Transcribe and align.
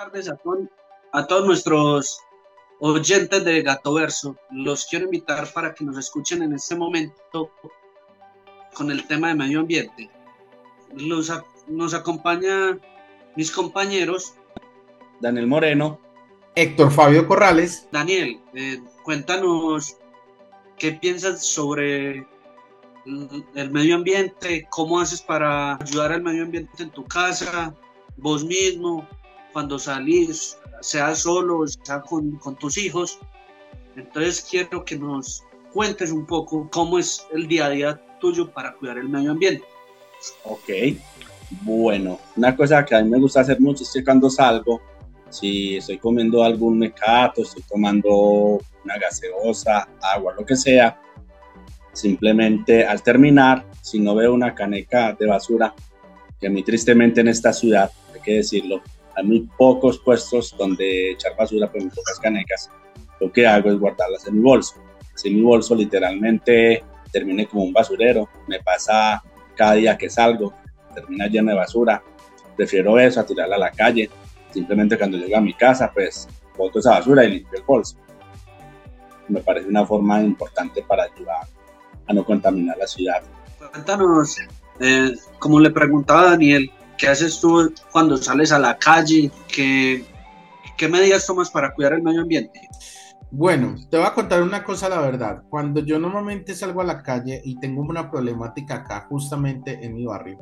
tardes 0.00 0.30
a, 0.30 0.38
a 1.12 1.26
todos 1.26 1.46
nuestros 1.46 2.20
oyentes 2.78 3.44
de 3.44 3.60
Gato 3.60 3.92
Verso. 3.92 4.34
Los 4.50 4.86
quiero 4.86 5.04
invitar 5.04 5.52
para 5.52 5.74
que 5.74 5.84
nos 5.84 5.98
escuchen 5.98 6.42
en 6.42 6.54
este 6.54 6.74
momento 6.74 7.50
con 8.72 8.90
el 8.90 9.06
tema 9.06 9.28
de 9.28 9.34
medio 9.34 9.60
ambiente. 9.60 10.08
Los, 10.94 11.30
nos 11.66 11.92
acompaña 11.92 12.78
mis 13.36 13.50
compañeros. 13.50 14.32
Daniel 15.20 15.46
Moreno. 15.46 16.00
Héctor 16.54 16.90
Fabio 16.90 17.28
Corrales. 17.28 17.86
Daniel, 17.92 18.40
eh, 18.54 18.80
cuéntanos 19.02 19.98
qué 20.78 20.92
piensas 20.92 21.44
sobre 21.44 22.26
el 23.54 23.70
medio 23.70 23.96
ambiente, 23.96 24.66
cómo 24.70 24.98
haces 24.98 25.20
para 25.20 25.76
ayudar 25.76 26.12
al 26.12 26.22
medio 26.22 26.44
ambiente 26.44 26.82
en 26.82 26.90
tu 26.90 27.04
casa, 27.04 27.74
vos 28.16 28.44
mismo, 28.44 29.06
cuando 29.52 29.78
salís, 29.78 30.58
sea 30.80 31.14
solo, 31.14 31.66
sea 31.66 32.00
con, 32.00 32.36
con 32.36 32.56
tus 32.56 32.78
hijos. 32.78 33.18
Entonces 33.96 34.46
quiero 34.48 34.84
que 34.84 34.96
nos 34.96 35.44
cuentes 35.72 36.10
un 36.10 36.26
poco 36.26 36.68
cómo 36.70 36.98
es 36.98 37.26
el 37.32 37.46
día 37.46 37.66
a 37.66 37.70
día 37.70 38.18
tuyo 38.20 38.50
para 38.50 38.74
cuidar 38.74 38.98
el 38.98 39.08
medio 39.08 39.32
ambiente. 39.32 39.64
Ok, 40.44 40.68
bueno, 41.62 42.18
una 42.36 42.54
cosa 42.54 42.84
que 42.84 42.94
a 42.94 43.02
mí 43.02 43.10
me 43.10 43.18
gusta 43.18 43.40
hacer 43.40 43.60
mucho 43.60 43.82
es 43.82 43.92
que 43.92 44.04
cuando 44.04 44.30
salgo, 44.30 44.80
si 45.30 45.76
estoy 45.76 45.98
comiendo 45.98 46.42
algún 46.42 46.78
mecato, 46.78 47.42
estoy 47.42 47.62
tomando 47.68 48.60
una 48.84 48.98
gaseosa, 48.98 49.88
agua, 50.00 50.34
lo 50.38 50.44
que 50.44 50.56
sea, 50.56 51.00
simplemente 51.92 52.84
al 52.84 53.02
terminar, 53.02 53.66
si 53.82 53.98
no 53.98 54.14
veo 54.14 54.32
una 54.32 54.54
caneca 54.54 55.12
de 55.12 55.26
basura, 55.26 55.74
que 56.40 56.46
a 56.46 56.50
mí 56.50 56.62
tristemente 56.62 57.20
en 57.20 57.28
esta 57.28 57.52
ciudad, 57.52 57.90
hay 58.14 58.20
que 58.20 58.34
decirlo, 58.34 58.82
hay 59.16 59.24
muy 59.24 59.48
pocos 59.56 59.98
puestos 59.98 60.54
donde 60.56 61.12
echar 61.12 61.36
basura, 61.36 61.70
pero 61.70 61.84
muy 61.84 61.94
pocas 61.94 62.18
canecas, 62.18 62.70
lo 63.20 63.30
que 63.32 63.46
hago 63.46 63.70
es 63.70 63.78
guardarlas 63.78 64.26
en 64.26 64.36
mi 64.36 64.40
bolso. 64.40 64.76
Si 65.14 65.30
mi 65.30 65.42
bolso 65.42 65.74
literalmente 65.74 66.82
termine 67.12 67.46
como 67.46 67.64
un 67.64 67.72
basurero, 67.72 68.28
me 68.46 68.60
pasa 68.60 69.22
cada 69.56 69.74
día 69.74 69.98
que 69.98 70.08
salgo, 70.08 70.54
termina 70.94 71.26
lleno 71.26 71.50
de 71.50 71.56
basura, 71.56 72.02
prefiero 72.56 72.98
eso 72.98 73.20
a 73.20 73.26
tirarla 73.26 73.56
a 73.56 73.58
la 73.58 73.70
calle. 73.70 74.10
Simplemente 74.50 74.96
cuando 74.98 75.18
llego 75.18 75.36
a 75.36 75.40
mi 75.40 75.54
casa, 75.54 75.90
pues 75.92 76.28
boto 76.56 76.78
esa 76.78 76.90
basura 76.90 77.24
y 77.24 77.32
limpio 77.32 77.58
el 77.58 77.64
bolso. 77.64 77.96
Me 79.28 79.40
parece 79.40 79.68
una 79.68 79.86
forma 79.86 80.20
importante 80.20 80.82
para 80.82 81.04
ayudar 81.04 81.46
a 82.06 82.12
no 82.12 82.24
contaminar 82.24 82.76
la 82.76 82.86
ciudad. 82.86 83.22
Cuéntanos, 83.72 84.38
eh, 84.80 85.14
como 85.38 85.60
le 85.60 85.70
preguntaba 85.70 86.22
a 86.22 86.30
Daniel, 86.30 86.70
¿qué 87.00 87.08
haces 87.08 87.40
tú 87.40 87.72
cuando 87.90 88.16
sales 88.16 88.52
a 88.52 88.58
la 88.58 88.76
calle? 88.76 89.30
¿Qué, 89.48 90.04
¿Qué 90.76 90.88
medidas 90.88 91.26
tomas 91.26 91.50
para 91.50 91.72
cuidar 91.74 91.94
el 91.94 92.02
medio 92.02 92.22
ambiente? 92.22 92.68
Bueno, 93.30 93.76
te 93.88 93.96
voy 93.96 94.06
a 94.06 94.14
contar 94.14 94.42
una 94.42 94.62
cosa, 94.64 94.88
la 94.88 95.00
verdad. 95.00 95.42
Cuando 95.48 95.80
yo 95.80 95.98
normalmente 95.98 96.54
salgo 96.54 96.80
a 96.80 96.84
la 96.84 97.02
calle 97.02 97.40
y 97.44 97.58
tengo 97.60 97.80
una 97.82 98.10
problemática 98.10 98.76
acá, 98.76 99.06
justamente 99.08 99.84
en 99.84 99.94
mi 99.94 100.04
barrio, 100.04 100.38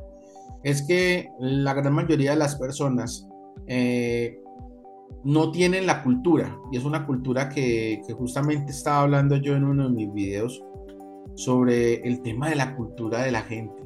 es 0.64 0.82
que 0.82 1.28
la 1.38 1.74
gran 1.74 1.94
mayoría 1.94 2.30
de 2.30 2.38
las 2.38 2.56
personas 2.56 3.28
eh, 3.66 4.40
no 5.22 5.52
tienen 5.52 5.86
la 5.86 6.02
cultura. 6.02 6.56
Y 6.72 6.78
es 6.78 6.84
una 6.84 7.06
cultura 7.06 7.48
que, 7.50 8.00
que 8.06 8.14
justamente 8.14 8.72
estaba 8.72 9.02
hablando 9.02 9.36
yo 9.36 9.54
en 9.54 9.64
uno 9.64 9.84
de 9.84 9.94
mis 9.94 10.12
videos 10.12 10.64
sobre 11.34 11.96
el 12.08 12.22
tema 12.22 12.48
de 12.48 12.56
la 12.56 12.74
cultura 12.74 13.22
de 13.22 13.30
la 13.30 13.42
gente. 13.42 13.82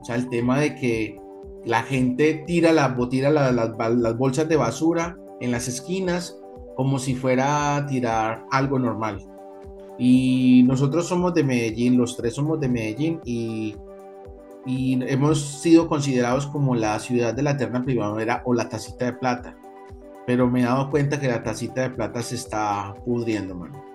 O 0.00 0.04
sea, 0.04 0.16
el 0.16 0.28
tema 0.28 0.60
de 0.60 0.74
que 0.74 1.16
la 1.64 1.82
gente 1.82 2.44
tira, 2.46 2.72
la, 2.72 2.96
tira 3.08 3.30
las 3.30 4.16
bolsas 4.18 4.48
de 4.48 4.56
basura 4.56 5.16
en 5.40 5.50
las 5.50 5.68
esquinas 5.68 6.38
como 6.76 6.98
si 6.98 7.14
fuera 7.14 7.76
a 7.76 7.86
tirar 7.86 8.44
algo 8.50 8.78
normal. 8.78 9.18
Y 9.98 10.64
nosotros 10.66 11.06
somos 11.06 11.34
de 11.34 11.44
Medellín, 11.44 11.96
los 11.96 12.16
tres 12.16 12.34
somos 12.34 12.60
de 12.60 12.68
Medellín 12.68 13.20
y, 13.24 13.76
y 14.66 14.98
hemos 15.04 15.40
sido 15.60 15.88
considerados 15.88 16.46
como 16.48 16.74
la 16.74 16.98
ciudad 16.98 17.32
de 17.32 17.42
la 17.42 17.52
eterna 17.52 17.84
primavera 17.84 18.42
o 18.44 18.54
la 18.54 18.68
tacita 18.68 19.06
de 19.06 19.12
plata. 19.12 19.56
Pero 20.26 20.50
me 20.50 20.62
he 20.62 20.64
dado 20.64 20.90
cuenta 20.90 21.20
que 21.20 21.28
la 21.28 21.42
tacita 21.42 21.82
de 21.82 21.90
plata 21.90 22.22
se 22.22 22.34
está 22.34 22.94
pudriendo, 23.04 23.54
mano 23.54 23.94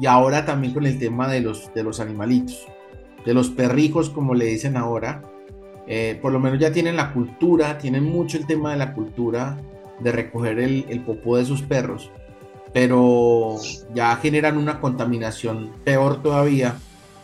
y 0.00 0.06
ahora 0.06 0.44
también 0.44 0.74
con 0.74 0.86
el 0.86 0.98
tema 0.98 1.28
de 1.28 1.40
los, 1.40 1.72
de 1.74 1.82
los 1.82 2.00
animalitos, 2.00 2.66
de 3.24 3.34
los 3.34 3.50
perrijos, 3.50 4.10
como 4.10 4.34
le 4.34 4.46
dicen 4.46 4.76
ahora. 4.76 5.22
Eh, 5.90 6.18
por 6.20 6.32
lo 6.32 6.38
menos 6.38 6.58
ya 6.58 6.70
tienen 6.70 6.96
la 6.96 7.14
cultura, 7.14 7.78
tienen 7.78 8.04
mucho 8.04 8.36
el 8.36 8.46
tema 8.46 8.72
de 8.72 8.76
la 8.76 8.92
cultura 8.92 9.58
de 10.00 10.12
recoger 10.12 10.58
el, 10.58 10.84
el 10.90 11.00
popó 11.00 11.38
de 11.38 11.46
sus 11.46 11.62
perros, 11.62 12.10
pero 12.74 13.56
ya 13.94 14.14
generan 14.16 14.58
una 14.58 14.80
contaminación 14.80 15.70
peor 15.84 16.22
todavía, 16.22 16.76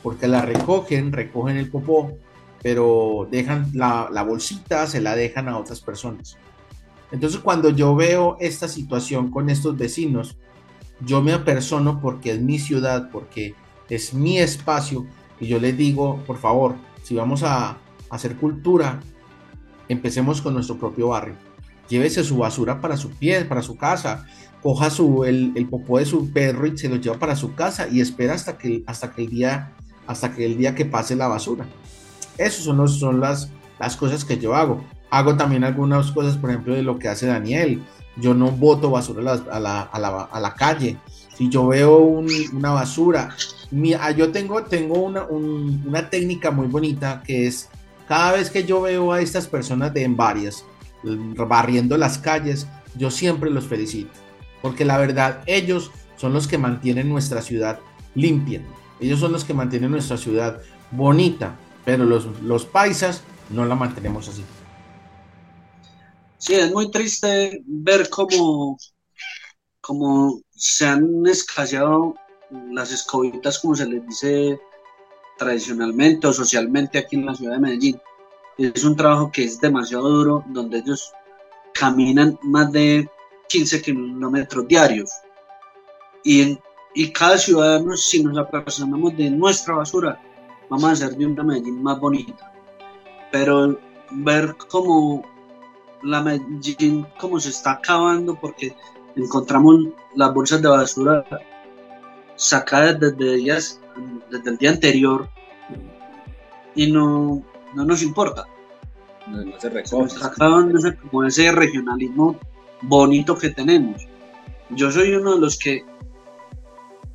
porque 0.02 0.28
la 0.28 0.40
recogen, 0.40 1.12
recogen 1.12 1.58
el 1.58 1.70
popó, 1.70 2.16
pero 2.62 3.28
dejan 3.30 3.70
la, 3.74 4.08
la 4.10 4.22
bolsita, 4.22 4.86
se 4.86 5.02
la 5.02 5.14
dejan 5.14 5.48
a 5.48 5.58
otras 5.58 5.82
personas. 5.82 6.38
Entonces 7.12 7.40
cuando 7.40 7.68
yo 7.68 7.94
veo 7.94 8.38
esta 8.40 8.66
situación 8.66 9.30
con 9.30 9.50
estos 9.50 9.76
vecinos, 9.76 10.38
yo 11.00 11.20
me 11.20 11.34
apersono 11.34 12.00
porque 12.00 12.30
es 12.30 12.40
mi 12.40 12.58
ciudad, 12.58 13.10
porque 13.12 13.54
es 13.90 14.14
mi 14.14 14.38
espacio 14.38 15.04
y 15.38 15.48
yo 15.48 15.60
les 15.60 15.76
digo, 15.76 16.22
por 16.26 16.38
favor, 16.38 16.76
si 17.02 17.14
vamos 17.14 17.42
a 17.42 17.76
hacer 18.14 18.36
cultura, 18.36 19.00
empecemos 19.88 20.40
con 20.40 20.54
nuestro 20.54 20.78
propio 20.78 21.08
barrio. 21.08 21.34
Llévese 21.88 22.24
su 22.24 22.38
basura 22.38 22.80
para 22.80 22.96
su 22.96 23.10
pie, 23.10 23.44
para 23.44 23.62
su 23.62 23.76
casa, 23.76 24.26
coja 24.62 24.88
su, 24.88 25.24
el, 25.24 25.52
el, 25.56 25.68
popó 25.68 25.98
de 25.98 26.06
su 26.06 26.32
perro 26.32 26.66
y 26.66 26.78
se 26.78 26.88
lo 26.88 26.96
lleva 26.96 27.18
para 27.18 27.36
su 27.36 27.54
casa 27.54 27.86
y 27.88 28.00
espera 28.00 28.34
hasta 28.34 28.56
que, 28.56 28.82
hasta 28.86 29.10
que, 29.12 29.24
el, 29.24 29.30
día, 29.30 29.72
hasta 30.06 30.32
que 30.32 30.46
el 30.46 30.56
día 30.56 30.74
que 30.74 30.86
pase 30.86 31.16
la 31.16 31.28
basura. 31.28 31.66
Esas 32.38 32.64
son, 32.64 32.78
los, 32.78 32.98
son 32.98 33.20
las, 33.20 33.50
las 33.78 33.96
cosas 33.96 34.24
que 34.24 34.38
yo 34.38 34.54
hago. 34.54 34.82
Hago 35.10 35.36
también 35.36 35.64
algunas 35.64 36.10
cosas, 36.10 36.36
por 36.36 36.50
ejemplo, 36.50 36.74
de 36.74 36.82
lo 36.82 36.98
que 36.98 37.08
hace 37.08 37.26
Daniel. 37.26 37.82
Yo 38.16 38.32
no 38.32 38.50
boto 38.50 38.90
basura 38.90 39.20
a 39.20 39.60
la, 39.60 39.82
a 39.82 39.98
la, 39.98 40.22
a 40.22 40.40
la, 40.40 40.54
calle. 40.54 40.96
Si 41.36 41.48
yo 41.48 41.66
veo 41.66 41.98
una 41.98 42.72
basura, 42.72 43.36
ah, 44.00 44.10
yo 44.12 44.30
tengo, 44.30 44.62
tengo 44.64 45.02
una, 45.02 45.24
una, 45.24 46.08
técnica 46.08 46.50
muy 46.50 46.68
bonita 46.68 47.22
que 47.24 47.46
es 47.46 47.68
cada 48.08 48.32
vez 48.32 48.50
que 48.50 48.64
yo 48.64 48.80
veo 48.80 49.12
a 49.12 49.20
estas 49.20 49.46
personas 49.46 49.92
de 49.94 50.04
en 50.04 50.16
varias 50.16 50.64
barriendo 51.02 51.96
las 51.96 52.18
calles, 52.18 52.66
yo 52.96 53.10
siempre 53.10 53.50
los 53.50 53.66
felicito. 53.66 54.12
Porque 54.62 54.84
la 54.84 54.98
verdad, 54.98 55.42
ellos 55.46 55.90
son 56.16 56.32
los 56.32 56.48
que 56.48 56.58
mantienen 56.58 57.08
nuestra 57.08 57.42
ciudad 57.42 57.80
limpia. 58.14 58.62
Ellos 59.00 59.20
son 59.20 59.32
los 59.32 59.44
que 59.44 59.54
mantienen 59.54 59.90
nuestra 59.90 60.16
ciudad 60.16 60.62
bonita. 60.90 61.56
Pero 61.84 62.04
los, 62.04 62.40
los 62.40 62.64
paisas 62.64 63.22
no 63.50 63.66
la 63.66 63.74
mantenemos 63.74 64.28
así. 64.28 64.42
Sí, 66.38 66.54
es 66.54 66.72
muy 66.72 66.90
triste 66.90 67.62
ver 67.66 68.08
cómo, 68.08 68.78
cómo 69.80 70.40
se 70.50 70.86
han 70.86 71.26
escaseado 71.26 72.14
las 72.70 72.92
escobitas, 72.92 73.58
como 73.58 73.74
se 73.74 73.86
les 73.86 74.06
dice 74.06 74.58
tradicionalmente 75.36 76.26
o 76.26 76.32
socialmente 76.32 76.98
aquí 76.98 77.16
en 77.16 77.26
la 77.26 77.34
ciudad 77.34 77.54
de 77.54 77.60
Medellín. 77.60 78.00
Es 78.56 78.84
un 78.84 78.96
trabajo 78.96 79.30
que 79.32 79.44
es 79.44 79.60
demasiado 79.60 80.08
duro, 80.08 80.44
donde 80.48 80.78
ellos 80.78 81.12
caminan 81.74 82.38
más 82.42 82.70
de 82.72 83.08
15 83.48 83.82
kilómetros 83.82 84.68
diarios. 84.68 85.10
Y, 86.22 86.58
y 86.94 87.12
cada 87.12 87.36
ciudadano, 87.36 87.96
si 87.96 88.22
nos 88.22 88.38
apasionamos 88.38 89.16
de 89.16 89.30
nuestra 89.30 89.74
basura, 89.74 90.20
vamos 90.70 90.84
a 90.84 90.92
hacer 90.92 91.16
de 91.16 91.26
una 91.26 91.42
Medellín 91.42 91.82
más 91.82 91.98
bonita. 91.98 92.52
Pero 93.32 93.78
ver 94.10 94.54
cómo 94.68 95.24
la 96.02 96.22
Medellín 96.22 97.06
como 97.18 97.40
se 97.40 97.50
está 97.50 97.72
acabando 97.72 98.38
porque 98.40 98.76
encontramos 99.16 99.86
las 100.14 100.32
bolsas 100.32 100.62
de 100.62 100.68
basura 100.68 101.24
sacadas 102.36 102.98
desde, 103.00 103.36
días, 103.36 103.80
desde 104.30 104.50
el 104.50 104.58
día 104.58 104.70
anterior 104.70 105.28
y 106.74 106.90
no, 106.90 107.42
no 107.74 107.84
nos 107.84 108.02
importa. 108.02 108.44
No, 109.26 109.58
se 109.58 109.70
recoge. 109.70 110.06
está 110.06 110.26
acabando 110.26 110.78
ese, 110.78 110.96
como 110.96 111.24
ese 111.24 111.50
regionalismo 111.50 112.38
bonito 112.82 113.36
que 113.36 113.50
tenemos. 113.50 114.06
Yo 114.70 114.90
soy 114.90 115.14
uno 115.14 115.34
de 115.34 115.40
los 115.40 115.58
que 115.58 115.84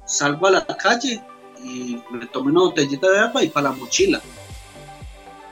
salgo 0.05 0.47
a 0.47 0.51
la 0.51 0.65
calle 0.65 1.21
y 1.63 2.01
me 2.11 2.25
tomo 2.27 2.49
una 2.49 2.61
botellita 2.61 3.09
de 3.11 3.19
agua 3.19 3.43
y 3.43 3.49
para 3.49 3.69
la 3.69 3.75
mochila 3.75 4.21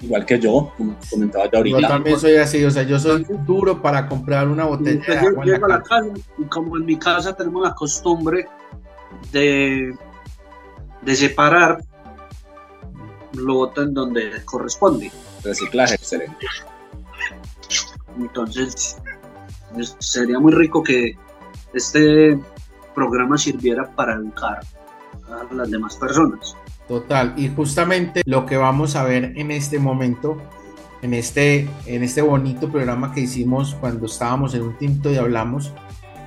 igual 0.02 0.26
que 0.26 0.40
yo, 0.40 0.72
como 0.78 0.96
comentaba 1.10 1.50
ya 1.52 1.58
ahorita. 1.58 1.82
Yo 1.82 1.88
también 1.88 2.20
soy 2.20 2.36
así, 2.38 2.64
o 2.64 2.72
sea, 2.72 2.84
yo 2.84 3.00
soy 3.00 3.26
duro 3.46 3.82
para 3.82 4.08
comprar 4.08 4.48
una 4.48 4.66
botella 4.66 5.02
de 5.06 5.18
agua. 5.18 5.46
Yo 5.46 5.54
llego 5.54 5.66
a 5.66 5.70
la 5.70 5.84
casa 5.84 6.08
y 6.38 6.44
como 6.44 6.78
en 6.78 6.86
mi 6.86 6.98
casa 6.98 7.36
tenemos 7.36 7.64
la 7.64 7.74
costumbre 7.74 8.48
de, 9.32 9.94
de 11.02 11.16
separar, 11.16 11.84
lo 13.34 13.56
boto 13.56 13.84
en 13.84 13.94
donde 13.94 14.44
corresponde. 14.46 15.12
Reciclaje, 15.44 15.96
excelente. 15.96 16.46
Entonces, 18.18 18.98
sería 20.00 20.40
muy 20.40 20.54
rico 20.54 20.82
que 20.84 21.18
este 21.74 22.40
programa 22.96 23.38
sirviera 23.38 23.90
para 23.96 24.16
educar 24.16 24.60
a 25.30 25.54
las 25.54 25.70
demás 25.70 25.96
personas. 25.98 26.56
Total, 26.88 27.34
y 27.38 27.50
justamente 27.50 28.24
lo 28.26 28.46
que 28.46 28.58
vamos 28.58 28.96
a 28.96 29.04
ver 29.04 29.34
en 29.36 29.52
este 29.52 29.78
momento, 29.78 30.38
en 31.02 31.14
este, 31.14 31.70
en 31.86 32.04
este 32.04 32.22
bonito 32.22 32.70
programa 32.70 33.14
que 33.14 33.22
hicimos 33.22 33.76
cuando 33.76 34.06
estábamos 34.06 34.56
en 34.56 34.64
un 34.64 34.78
tinto 34.78 35.12
y 35.12 35.18
hablamos, 35.18 35.74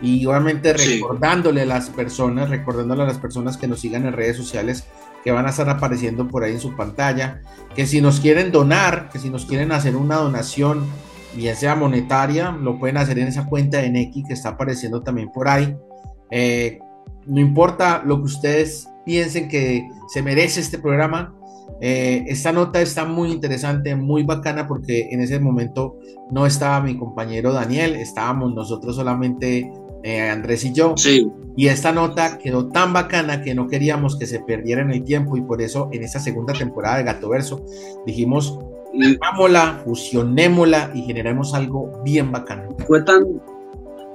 y 0.02 0.25
obviamente 0.26 0.73
recordándole 0.73 1.62
a 1.62 1.67
las 1.67 1.91
personas, 1.91 2.49
recordándole 2.49 3.02
a 3.02 3.06
las 3.06 3.19
personas 3.19 3.56
que 3.56 3.69
nos 3.69 3.81
sigan 3.81 4.06
en 4.06 4.12
redes 4.12 4.37
sociales 4.37 4.85
que 5.23 5.32
van 5.32 5.47
a 5.47 5.50
estar 5.50 5.69
apareciendo 5.69 6.26
por 6.29 6.44
ahí 6.44 6.52
en 6.52 6.61
su 6.61 6.75
pantalla, 6.75 7.43
que 7.75 7.87
si 7.87 8.00
nos 8.00 8.20
quieren 8.20 8.52
donar, 8.52 9.11
que 9.11 9.19
si 9.19 9.29
nos 9.29 9.44
quieren 9.44 9.73
hacer 9.73 9.97
una 9.97 10.17
donación, 10.17 10.87
bien 11.35 11.55
sea 11.55 11.75
monetaria, 11.75 12.52
lo 12.52 12.79
pueden 12.79 12.97
hacer 12.97 13.19
en 13.19 13.29
esa 13.29 13.47
cuenta 13.47 13.79
de 13.79 13.91
Neki 13.91 14.25
que 14.25 14.32
está 14.32 14.50
apareciendo 14.50 15.02
también 15.02 15.31
por 15.31 15.49
ahí. 15.49 15.76
Eh, 16.31 16.79
no 17.26 17.41
importa 17.41 18.03
lo 18.05 18.17
que 18.19 18.25
ustedes 18.25 18.88
piensen 19.05 19.49
que 19.49 19.87
se 20.08 20.23
merece 20.23 20.61
este 20.61 20.79
programa, 20.79 21.35
eh, 21.81 22.25
esta 22.26 22.53
nota 22.53 22.81
está 22.81 23.05
muy 23.05 23.31
interesante, 23.31 23.94
muy 23.94 24.23
bacana 24.23 24.67
porque 24.67 25.08
en 25.11 25.20
ese 25.20 25.41
momento 25.41 25.96
no 26.31 26.44
estaba 26.44 26.81
mi 26.81 26.96
compañero 26.96 27.53
Daniel, 27.53 27.96
estábamos 27.96 28.55
nosotros 28.55 28.96
solamente 28.96 29.73
eh, 30.02 30.29
Andrés 30.31 30.64
y 30.64 30.73
yo. 30.73 30.94
Sí. 30.97 31.31
Y 31.56 31.69
esta 31.69 31.93
nota 31.93 32.38
quedó 32.38 32.69
tan 32.69 32.93
bacana 32.93 33.43
que 33.43 33.55
no 33.55 33.69
queríamos 33.69 34.17
que 34.19 34.26
se 34.26 34.41
perdiera 34.41 34.82
en 34.82 34.91
el 34.91 35.05
tiempo 35.05 35.37
y 35.37 35.43
por 35.43 35.61
eso 35.61 35.88
en 35.93 36.02
esta 36.02 36.19
segunda 36.19 36.52
temporada 36.52 36.99
de 36.99 37.05
Gato 37.05 37.29
Verso 37.29 37.64
dijimos, 38.06 38.58
hagámosla, 39.23 39.82
fusionémosla 39.85 40.93
y 40.94 41.02
generemos 41.02 41.55
algo 41.55 42.02
bien 42.05 42.32
bacano. 42.32 42.76
Fue 42.87 43.02
tan, 43.02 43.25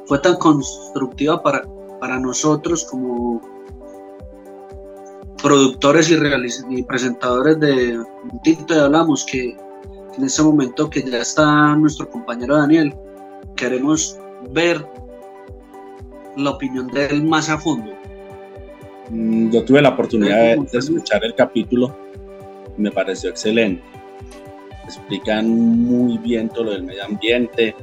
fue 0.06 0.20
tan 0.20 0.38
constructiva 0.38 1.42
para, 1.44 1.64
para 2.00 2.20
nosotros 2.20 2.86
como 2.86 3.42
productores 5.42 6.10
y, 6.10 6.16
y 6.70 6.84
presentadores 6.84 7.60
de 7.60 8.00
un 8.00 8.42
Tinto 8.44 8.74
de 8.74 8.82
Hablamos 8.82 9.26
que 9.26 9.56
en 10.18 10.24
ese 10.24 10.42
momento 10.42 10.90
que 10.90 11.04
ya 11.04 11.20
está 11.20 11.76
nuestro 11.76 12.10
compañero 12.10 12.58
Daniel, 12.58 12.96
queremos 13.56 14.18
ver 14.52 14.86
la 16.38 16.52
opinión 16.52 16.88
de 16.88 17.06
él 17.08 17.24
más 17.24 17.50
a 17.50 17.58
fondo. 17.58 17.94
Mm, 19.10 19.52
yo 19.52 19.64
tuve 19.64 19.82
la 19.82 19.90
oportunidad 19.90 20.56
de, 20.56 20.78
escuchar 20.78 21.24
el 21.24 21.36
capítulo, 21.36 21.96
me 22.78 22.92
pareció 22.92 23.30
excelente. 23.30 23.84
Explican 24.84 25.50
muy 25.50 26.18
bien 26.18 26.50
todo 26.50 26.66
lo 26.66 26.72
del 26.72 26.84
medio 26.84 27.06
ambiente, 27.06 27.76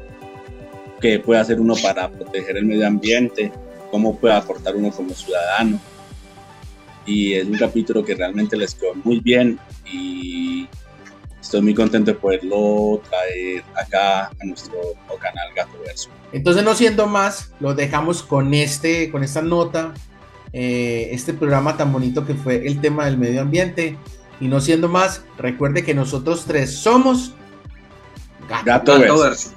qué 1.00 1.18
puede 1.18 1.40
hacer 1.40 1.60
uno 1.60 1.74
para 1.82 2.08
proteger 2.08 2.56
el 2.56 2.66
medio 2.66 2.86
ambiente, 2.86 3.52
cómo 3.90 4.16
puede 4.16 4.34
aportar 4.34 4.76
uno 4.76 4.90
como 4.90 5.10
ciudadano. 5.10 5.80
Y 7.04 7.34
es 7.34 7.46
un 7.46 7.56
capítulo 7.56 8.04
que 8.04 8.14
realmente 8.14 8.56
les 8.56 8.74
quedó 8.74 8.94
muy 9.02 9.18
bien 9.18 9.58
y 9.92 10.68
estoy 11.42 11.60
muy 11.60 11.74
contento 11.74 12.12
de 12.12 12.18
poderlo 12.18 13.02
traer 13.10 13.64
acá 13.74 14.26
a 14.28 14.44
nuestro 14.44 14.78
canal 15.20 15.48
Gato 15.54 15.78
Verso. 15.84 16.08
Entonces, 16.32 16.64
no 16.64 16.74
siendo 16.74 17.06
más, 17.06 17.52
lo 17.60 17.74
dejamos 17.74 18.22
con, 18.22 18.54
este, 18.54 19.10
con 19.10 19.24
esta 19.24 19.42
nota, 19.42 19.92
eh, 20.52 21.08
este 21.10 21.34
programa 21.34 21.76
tan 21.76 21.92
bonito 21.92 22.24
que 22.24 22.34
fue 22.34 22.66
el 22.66 22.80
tema 22.80 23.06
del 23.06 23.18
medio 23.18 23.42
ambiente. 23.42 23.98
Y 24.40 24.48
no 24.48 24.60
siendo 24.60 24.88
más, 24.88 25.22
recuerde 25.36 25.84
que 25.84 25.94
nosotros 25.94 26.44
tres 26.46 26.74
somos 26.76 27.34
Gato, 28.64 28.98
Verso. 28.98 29.52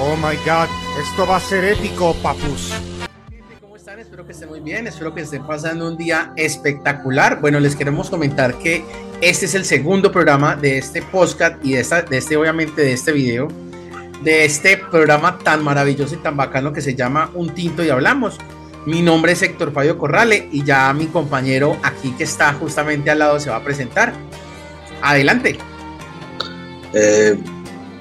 Oh 0.00 0.16
my 0.16 0.36
god, 0.44 0.68
esto 1.00 1.26
va 1.26 1.36
a 1.36 1.40
ser 1.40 1.64
épico, 1.64 2.14
papus. 2.22 2.72
Espero 4.14 4.26
que 4.26 4.32
estén 4.32 4.48
muy 4.48 4.60
bien, 4.60 4.86
espero 4.86 5.12
que 5.12 5.22
estén 5.22 5.44
pasando 5.44 5.88
un 5.88 5.96
día 5.96 6.32
espectacular. 6.36 7.40
Bueno, 7.40 7.58
les 7.58 7.74
queremos 7.74 8.10
comentar 8.10 8.56
que 8.58 8.84
este 9.20 9.46
es 9.46 9.56
el 9.56 9.64
segundo 9.64 10.12
programa 10.12 10.54
de 10.54 10.78
este 10.78 11.02
podcast 11.02 11.56
y 11.64 11.72
de, 11.72 11.80
esta, 11.80 12.02
de 12.02 12.18
este, 12.18 12.36
obviamente, 12.36 12.80
de 12.80 12.92
este 12.92 13.10
video, 13.10 13.48
de 14.22 14.44
este 14.44 14.76
programa 14.76 15.40
tan 15.40 15.64
maravilloso 15.64 16.14
y 16.14 16.18
tan 16.18 16.36
bacano 16.36 16.72
que 16.72 16.80
se 16.80 16.94
llama 16.94 17.32
Un 17.34 17.54
Tinto 17.54 17.82
y 17.82 17.90
Hablamos. 17.90 18.38
Mi 18.86 19.02
nombre 19.02 19.32
es 19.32 19.42
Héctor 19.42 19.72
Fabio 19.72 19.98
Corrale 19.98 20.48
y 20.52 20.62
ya 20.62 20.92
mi 20.92 21.06
compañero 21.06 21.76
aquí 21.82 22.12
que 22.12 22.22
está 22.22 22.52
justamente 22.52 23.10
al 23.10 23.18
lado 23.18 23.40
se 23.40 23.50
va 23.50 23.56
a 23.56 23.64
presentar. 23.64 24.12
Adelante. 25.02 25.58
Eh, 26.92 27.36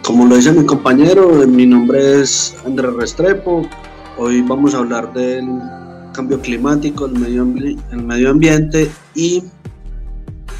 como 0.04 0.28
lo 0.28 0.36
dice 0.36 0.52
mi 0.52 0.64
compañero, 0.64 1.28
mi 1.48 1.66
nombre 1.66 2.22
es 2.22 2.56
Andrés 2.68 2.94
Restrepo. 2.94 3.68
Hoy 4.16 4.44
vamos 4.44 4.76
a 4.76 4.78
hablar 4.78 5.12
del 5.12 5.48
cambio 6.14 6.40
climático, 6.40 7.06
el 7.06 7.14
medio, 7.14 7.44
el 7.92 8.04
medio 8.04 8.30
ambiente 8.30 8.90
y 9.16 9.44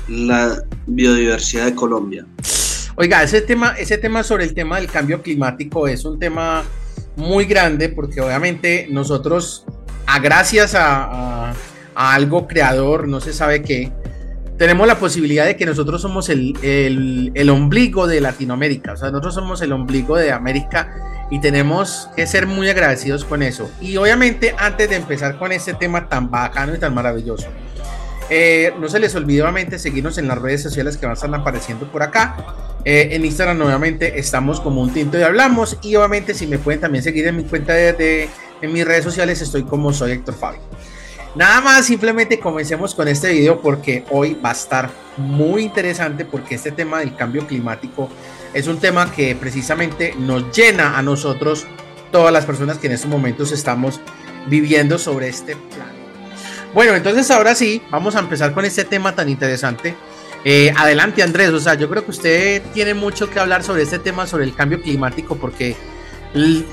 la 0.10 0.62
biodiversidad 0.88 1.66
de 1.66 1.76
Colombia. 1.76 2.26
Oiga, 2.96 3.24
ese 3.24 3.42
tema, 3.42 3.74
ese 3.78 3.98
tema 3.98 4.24
sobre 4.24 4.44
el 4.44 4.54
tema 4.54 4.78
del 4.78 4.88
cambio 4.88 5.22
climático 5.22 5.88
es 5.88 6.06
un 6.06 6.20
tema 6.20 6.64
muy 7.16 7.46
grande 7.46 7.90
porque 7.90 8.22
obviamente 8.22 8.88
nosotros, 8.90 9.66
a 10.06 10.20
gracias 10.20 10.76
a, 10.76 11.50
a, 11.50 11.54
a 11.96 12.14
algo 12.14 12.48
creador, 12.48 13.08
no 13.08 13.22
se 13.22 13.34
sabe 13.34 13.62
qué, 13.62 13.92
tenemos 14.58 14.88
la 14.88 15.00
posibilidad 15.00 15.46
de 15.46 15.56
que 15.56 15.66
nosotros 15.66 16.02
somos 16.02 16.30
el, 16.30 16.54
el, 16.62 17.32
el, 17.34 17.50
ombligo 17.50 18.08
de 18.08 18.22
Latinoamérica, 18.22 18.94
o 18.94 18.98
sea, 18.98 19.10
nosotros 19.10 19.34
somos 19.34 19.62
el 19.62 19.72
ombligo 19.72 20.16
de 20.16 20.32
América 20.32 20.94
y 21.32 21.40
tenemos 21.40 22.10
que 22.16 22.28
ser 22.28 22.46
muy 22.46 22.70
agradecidos 22.70 23.26
con 23.26 23.42
eso. 23.42 23.70
Y 23.82 23.98
obviamente 23.98 24.54
antes 24.58 24.90
de 24.90 24.96
empezar 24.96 25.40
con 25.40 25.52
este 25.52 25.74
tema 25.74 26.08
tan 26.08 26.30
bacano 26.30 26.76
y 26.76 26.78
tan 26.78 26.94
maravilloso, 26.94 27.48
eh, 28.30 28.74
no 28.80 28.88
se 28.88 29.00
les 29.00 29.16
olvide 29.16 29.42
obviamente 29.42 29.80
seguirnos 29.80 30.18
en 30.18 30.28
las 30.28 30.38
redes 30.38 30.62
sociales 30.62 30.98
que 30.98 31.06
van 31.06 31.12
a 31.12 31.14
estar 31.16 31.34
apareciendo 31.34 31.92
por 31.92 32.04
acá. 32.04 32.36
Eh, 32.86 33.10
en 33.12 33.26
Instagram 33.26 33.58
nuevamente 33.58 34.20
estamos 34.20 34.60
como 34.60 34.82
un 34.82 34.94
tinto 34.94 35.18
y 35.18 35.24
hablamos 35.24 35.78
y 35.82 35.96
obviamente 35.96 36.34
si 36.34 36.48
me 36.48 36.60
pueden 36.60 36.82
también 36.82 37.04
seguir 37.04 37.26
en 37.28 37.38
mi 37.38 37.44
cuenta 37.44 37.74
de, 37.74 37.94
de 37.94 38.30
en 38.62 38.74
mis 38.74 38.86
redes 38.86 39.04
sociales 39.06 39.42
estoy 39.42 39.64
como 39.64 39.94
soy 39.94 40.12
Héctor 40.12 40.36
Fabio. 40.36 40.62
Nada 41.36 41.62
más, 41.62 41.88
simplemente 41.88 42.40
comencemos 42.40 42.94
con 42.94 43.08
este 43.08 43.32
video 43.32 43.60
porque 43.60 44.06
hoy 44.12 44.36
va 44.36 44.50
a 44.50 44.54
estar 44.54 44.92
muy 45.18 45.64
interesante 45.64 46.26
porque 46.26 46.54
este 46.54 46.72
tema 46.72 47.00
del 47.00 47.16
cambio 47.16 47.48
climático 47.48 48.08
es 48.54 48.68
un 48.68 48.78
tema 48.78 49.12
que 49.12 49.36
precisamente 49.36 50.14
nos 50.20 50.56
llena 50.56 50.96
a 50.96 51.02
nosotros, 51.02 51.66
todas 52.12 52.32
las 52.32 52.46
personas 52.46 52.78
que 52.78 52.86
en 52.86 52.94
estos 52.94 53.10
momentos 53.10 53.52
estamos 53.52 54.00
viviendo 54.46 55.00
sobre 55.00 55.28
este 55.28 55.56
plan. 55.56 55.92
Bueno, 56.72 56.94
entonces 56.94 57.32
ahora 57.32 57.56
sí, 57.56 57.82
vamos 57.90 58.16
a 58.16 58.20
empezar 58.20 58.54
con 58.54 58.64
este 58.64 58.84
tema 58.84 59.16
tan 59.16 59.28
interesante. 59.28 59.96
Eh, 60.46 60.72
adelante 60.78 61.24
Andrés, 61.24 61.50
o 61.50 61.60
sea, 61.60 61.74
yo 61.74 61.90
creo 61.90 62.06
que 62.06 62.12
usted 62.12 62.62
tiene 62.76 62.94
mucho 62.94 63.32
que 63.32 63.40
hablar 63.40 63.64
sobre 63.64 63.82
este 63.82 63.98
tema, 63.98 64.28
sobre 64.28 64.44
el 64.44 64.54
cambio 64.54 64.80
climático, 64.84 65.36
porque 65.38 65.76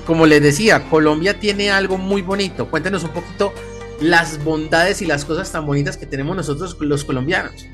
como 0.06 0.26
les 0.26 0.42
decía, 0.42 0.88
Colombia 0.90 1.38
tiene 1.38 1.70
algo 1.70 1.96
muy 1.96 2.20
bonito. 2.20 2.66
Cuéntenos 2.66 3.04
un 3.04 3.10
poquito 3.10 3.52
las 4.00 4.42
bondades 4.42 5.02
y 5.02 5.06
las 5.06 5.24
cosas 5.24 5.52
tan 5.52 5.66
bonitas 5.66 5.96
que 5.96 6.06
tenemos 6.06 6.36
nosotros 6.36 6.76
los 6.80 7.04
colombianos. 7.04 7.66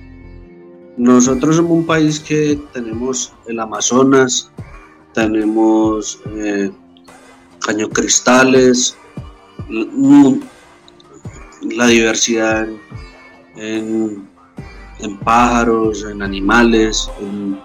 Nosotros 0.97 1.56
somos 1.56 1.73
un 1.73 1.87
país 1.87 2.21
que 2.21 2.59
tenemos 2.73 3.33
el 3.47 3.61
Amazonas, 3.61 4.50
tenemos 5.12 6.21
eh, 6.35 6.71
cañocristales, 7.61 8.97
la 11.62 11.87
diversidad 11.87 12.66
en, 13.56 14.26
en, 15.00 15.18
pájaros, 15.18 16.04
en 16.04 16.23
animales, 16.23 17.11
en, 17.21 17.59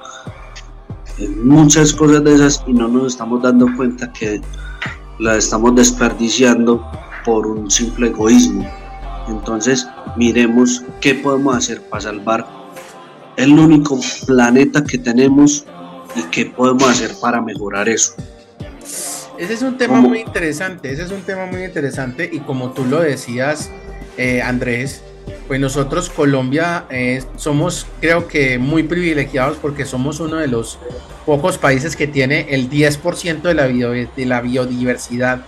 en 1.18 1.48
muchas 1.48 1.94
cosas 1.94 2.24
de 2.24 2.36
esas 2.36 2.64
y 2.68 2.74
no 2.74 2.88
nos 2.88 3.14
estamos 3.14 3.42
dando 3.42 3.68
cuenta 3.78 4.12
que 4.12 4.42
la 5.20 5.38
estamos 5.38 5.76
desperdiciando 5.76 6.86
por 7.26 7.48
un 7.48 7.70
simple 7.70 8.08
egoísmo. 8.08 8.70
Entonces, 9.28 9.88
miremos 10.16 10.84
qué 11.00 11.16
podemos 11.16 11.56
hacer 11.56 11.82
para 11.82 12.02
salvar 12.02 12.48
el 13.38 13.58
único 13.58 14.00
planeta 14.26 14.84
que 14.84 14.98
tenemos 14.98 15.66
y 16.16 16.24
qué 16.24 16.46
podemos 16.48 16.90
hacer 16.90 17.12
para 17.22 17.42
mejorar 17.42 17.88
eso. 17.90 18.16
Ese 19.38 19.54
es 19.54 19.62
un 19.62 19.78
tema 19.78 20.00
muy 20.00 20.20
interesante, 20.20 20.92
ese 20.92 21.04
es 21.04 21.12
un 21.12 21.22
tema 21.22 21.46
muy 21.46 21.64
interesante 21.64 22.30
y 22.32 22.40
como 22.42 22.72
tú 22.72 22.86
lo 22.86 23.00
decías, 23.00 23.72
eh, 24.18 24.42
Andrés, 24.42 25.02
pues 25.48 25.60
nosotros 25.60 26.10
Colombia 26.10 26.86
eh, 26.90 27.24
somos 27.38 27.88
creo 28.00 28.28
que 28.28 28.60
muy 28.60 28.84
privilegiados 28.84 29.58
porque 29.58 29.86
somos 29.86 30.20
uno 30.20 30.38
de 30.38 30.48
los 30.48 30.78
pocos 31.26 31.58
países 31.58 31.96
que 31.96 32.08
tiene 32.08 32.48
el 32.50 32.70
10% 32.70 33.42
de 33.42 33.54
la, 33.54 33.68
de 33.68 34.26
la 34.26 34.42
biodiversidad 34.42 35.42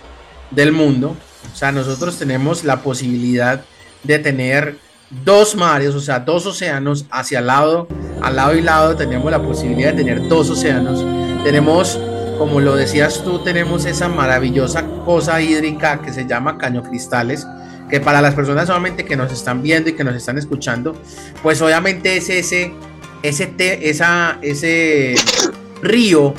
del 0.50 0.72
mundo 0.72 1.16
o 1.52 1.56
sea, 1.56 1.72
nosotros 1.72 2.18
tenemos 2.18 2.64
la 2.64 2.82
posibilidad 2.82 3.64
de 4.02 4.18
tener 4.18 4.78
dos 5.24 5.54
mares, 5.54 5.94
o 5.94 6.00
sea, 6.00 6.20
dos 6.20 6.46
océanos 6.46 7.06
hacia 7.10 7.38
el 7.38 7.46
lado, 7.46 7.88
al 8.22 8.36
lado 8.36 8.54
y 8.54 8.62
lado 8.62 8.96
tenemos 8.96 9.30
la 9.30 9.42
posibilidad 9.42 9.92
de 9.92 9.98
tener 10.04 10.28
dos 10.28 10.50
océanos. 10.50 11.04
Tenemos 11.44 11.98
como 12.38 12.60
lo 12.60 12.76
decías 12.76 13.22
tú, 13.22 13.38
tenemos 13.38 13.84
esa 13.84 14.08
maravillosa 14.08 14.84
cosa 15.04 15.40
hídrica 15.40 16.00
que 16.02 16.12
se 16.12 16.26
llama 16.26 16.58
caño 16.58 16.82
cristales, 16.82 17.46
que 17.88 18.00
para 18.00 18.20
las 18.20 18.34
personas 18.34 18.66
solamente 18.66 19.04
que 19.04 19.16
nos 19.16 19.32
están 19.32 19.62
viendo 19.62 19.90
y 19.90 19.92
que 19.92 20.04
nos 20.04 20.16
están 20.16 20.38
escuchando, 20.38 20.96
pues 21.42 21.62
obviamente 21.62 22.16
es 22.16 22.28
ese, 22.30 22.72
ese, 23.22 23.54
esa, 23.58 24.38
ese 24.42 25.14
río, 25.82 26.34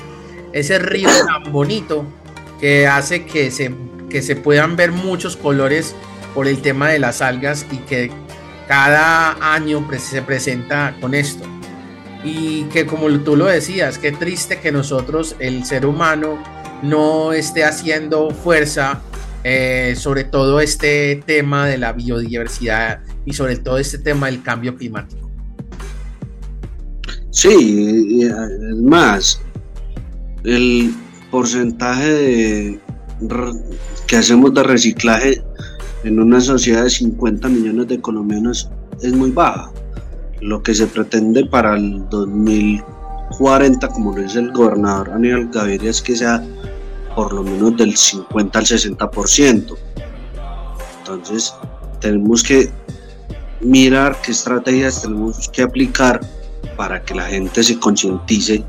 ese 0.52 0.80
río 0.80 1.10
tan 1.26 1.52
bonito 1.52 2.06
que 2.60 2.88
hace 2.88 3.26
que 3.26 3.52
se, 3.52 3.74
que 4.16 4.22
se 4.22 4.38
puedan 4.38 4.78
ver 4.78 4.94
muchos 4.94 5.36
colores 5.36 5.94
por 6.34 6.48
el 6.48 6.62
tema 6.62 6.88
de 6.88 7.00
las 7.00 7.22
algas 7.22 7.66
y 7.70 7.80
que 7.80 8.10
cada 8.66 9.54
año 9.54 9.86
se 10.00 10.22
presenta 10.22 10.96
con 11.02 11.14
esto. 11.14 11.44
Y 12.24 12.64
que 12.72 12.86
como 12.86 13.10
tú 13.20 13.36
lo 13.36 13.44
decías, 13.48 13.98
qué 13.98 14.14
triste 14.14 14.62
que 14.62 14.72
nosotros, 14.72 15.36
el 15.40 15.66
ser 15.66 15.86
humano, 15.86 16.42
no 16.82 17.34
esté 17.34 17.66
haciendo 17.66 18.32
fuerza 18.32 19.02
eh, 19.44 19.96
sobre 19.98 20.24
todo 20.24 20.62
este 20.62 21.22
tema 21.26 21.68
de 21.68 21.78
la 21.78 21.92
biodiversidad 21.92 23.02
y 23.26 23.34
sobre 23.34 23.58
todo 23.58 23.80
este 23.80 23.98
tema 23.98 24.28
del 24.28 24.42
cambio 24.42 24.78
climático. 24.78 25.30
Sí, 27.32 28.22
es 28.24 28.78
más, 28.78 29.42
el 30.46 30.94
porcentaje 31.32 32.14
de, 32.14 32.80
que 34.08 34.18
hacemos 34.18 34.54
de 34.54 34.64
reciclaje 34.64 35.42
en 36.04 36.20
una 36.20 36.40
sociedad 36.40 36.84
de 36.84 36.90
50 36.90 37.48
millones 37.50 37.88
de 37.88 38.00
colombianos 38.00 38.70
es 39.02 39.14
muy 39.14 39.32
baja. 39.32 39.72
Lo 40.42 40.62
que 40.62 40.76
se 40.76 40.88
pretende 40.88 41.46
para 41.46 41.76
el 41.76 42.08
2040, 42.10 43.88
como 43.88 44.16
lo 44.16 44.22
dice 44.22 44.40
el 44.40 44.52
gobernador 44.52 45.12
Aníbal 45.12 45.50
Gaviria, 45.50 45.90
es 45.90 46.02
que 46.02 46.16
sea 46.16 46.44
por 47.16 47.34
lo 47.34 47.44
menos 47.44 47.78
del 47.78 47.96
50 47.96 48.60
al 48.60 48.66
60%. 48.66 49.78
Entonces, 51.00 51.54
tenemos 52.00 52.44
que 52.44 52.70
mirar 53.62 54.18
qué 54.22 54.32
estrategias 54.32 55.02
tenemos 55.02 55.50
que 55.50 55.64
aplicar 55.64 56.20
para 56.76 57.02
que 57.02 57.16
la 57.16 57.26
gente 57.26 57.64
se 57.64 57.80
concientice 57.80 58.64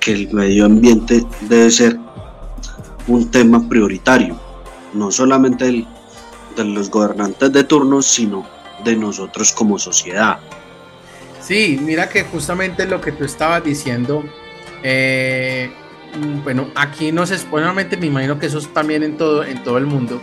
que 0.00 0.12
el 0.12 0.32
medio 0.32 0.64
ambiente 0.64 1.24
debe 1.48 1.70
ser 1.70 1.98
un 3.06 3.30
tema 3.30 3.68
prioritario, 3.68 4.38
no 4.98 5.10
solamente 5.10 5.86
de 6.56 6.64
los 6.64 6.90
gobernantes 6.90 7.52
de 7.52 7.64
turno, 7.64 8.02
sino 8.02 8.46
de 8.84 8.96
nosotros 8.96 9.52
como 9.52 9.78
sociedad. 9.78 10.38
Sí, 11.40 11.78
mira 11.80 12.08
que 12.08 12.24
justamente 12.24 12.86
lo 12.86 13.00
que 13.00 13.12
tú 13.12 13.24
estabas 13.24 13.64
diciendo, 13.64 14.24
eh, 14.82 15.70
bueno, 16.44 16.68
aquí 16.74 17.12
no 17.12 17.26
se, 17.26 17.36
obviamente 17.50 17.96
me 17.96 18.06
imagino 18.06 18.38
que 18.38 18.46
eso 18.46 18.58
es 18.58 18.72
también 18.74 19.02
en 19.02 19.16
todo, 19.16 19.44
en 19.44 19.62
todo 19.62 19.78
el 19.78 19.86
mundo. 19.86 20.20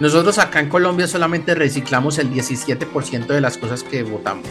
Nosotros 0.00 0.38
acá 0.38 0.60
en 0.60 0.68
Colombia 0.68 1.06
solamente 1.06 1.54
reciclamos 1.54 2.18
el 2.18 2.30
17% 2.30 3.26
de 3.26 3.40
las 3.40 3.56
cosas 3.56 3.84
que 3.84 4.02
votamos. 4.02 4.48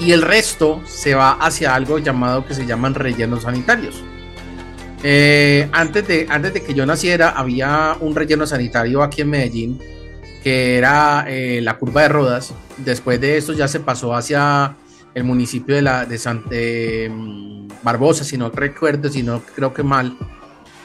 Y 0.00 0.10
el 0.10 0.22
resto 0.22 0.82
se 0.84 1.14
va 1.14 1.32
hacia 1.32 1.74
algo 1.74 1.98
llamado 1.98 2.44
que 2.44 2.54
se 2.54 2.66
llaman 2.66 2.94
rellenos 2.94 3.44
sanitarios. 3.44 4.02
Eh, 5.02 5.68
antes, 5.72 6.06
de, 6.06 6.26
antes 6.28 6.54
de 6.54 6.62
que 6.62 6.74
yo 6.74 6.86
naciera, 6.86 7.30
había 7.30 7.96
un 8.00 8.14
relleno 8.14 8.46
sanitario 8.46 9.02
aquí 9.02 9.22
en 9.22 9.30
Medellín, 9.30 9.80
que 10.42 10.78
era 10.78 11.24
eh, 11.28 11.60
la 11.60 11.76
curva 11.76 12.02
de 12.02 12.08
Rodas. 12.08 12.54
Después 12.78 13.20
de 13.20 13.36
esto 13.36 13.52
ya 13.52 13.68
se 13.68 13.80
pasó 13.80 14.14
hacia 14.14 14.76
el 15.14 15.24
municipio 15.24 15.74
de, 15.74 15.82
la, 15.82 16.06
de, 16.06 16.18
San, 16.18 16.44
mm, 16.44 17.68
Barbosa, 17.82 18.24
si 18.24 18.36
no 18.36 18.50
recuerdo, 18.50 19.08
si 19.08 19.22
no 19.22 19.42
creo 19.54 19.74
que 19.74 19.82
mal. 19.82 20.16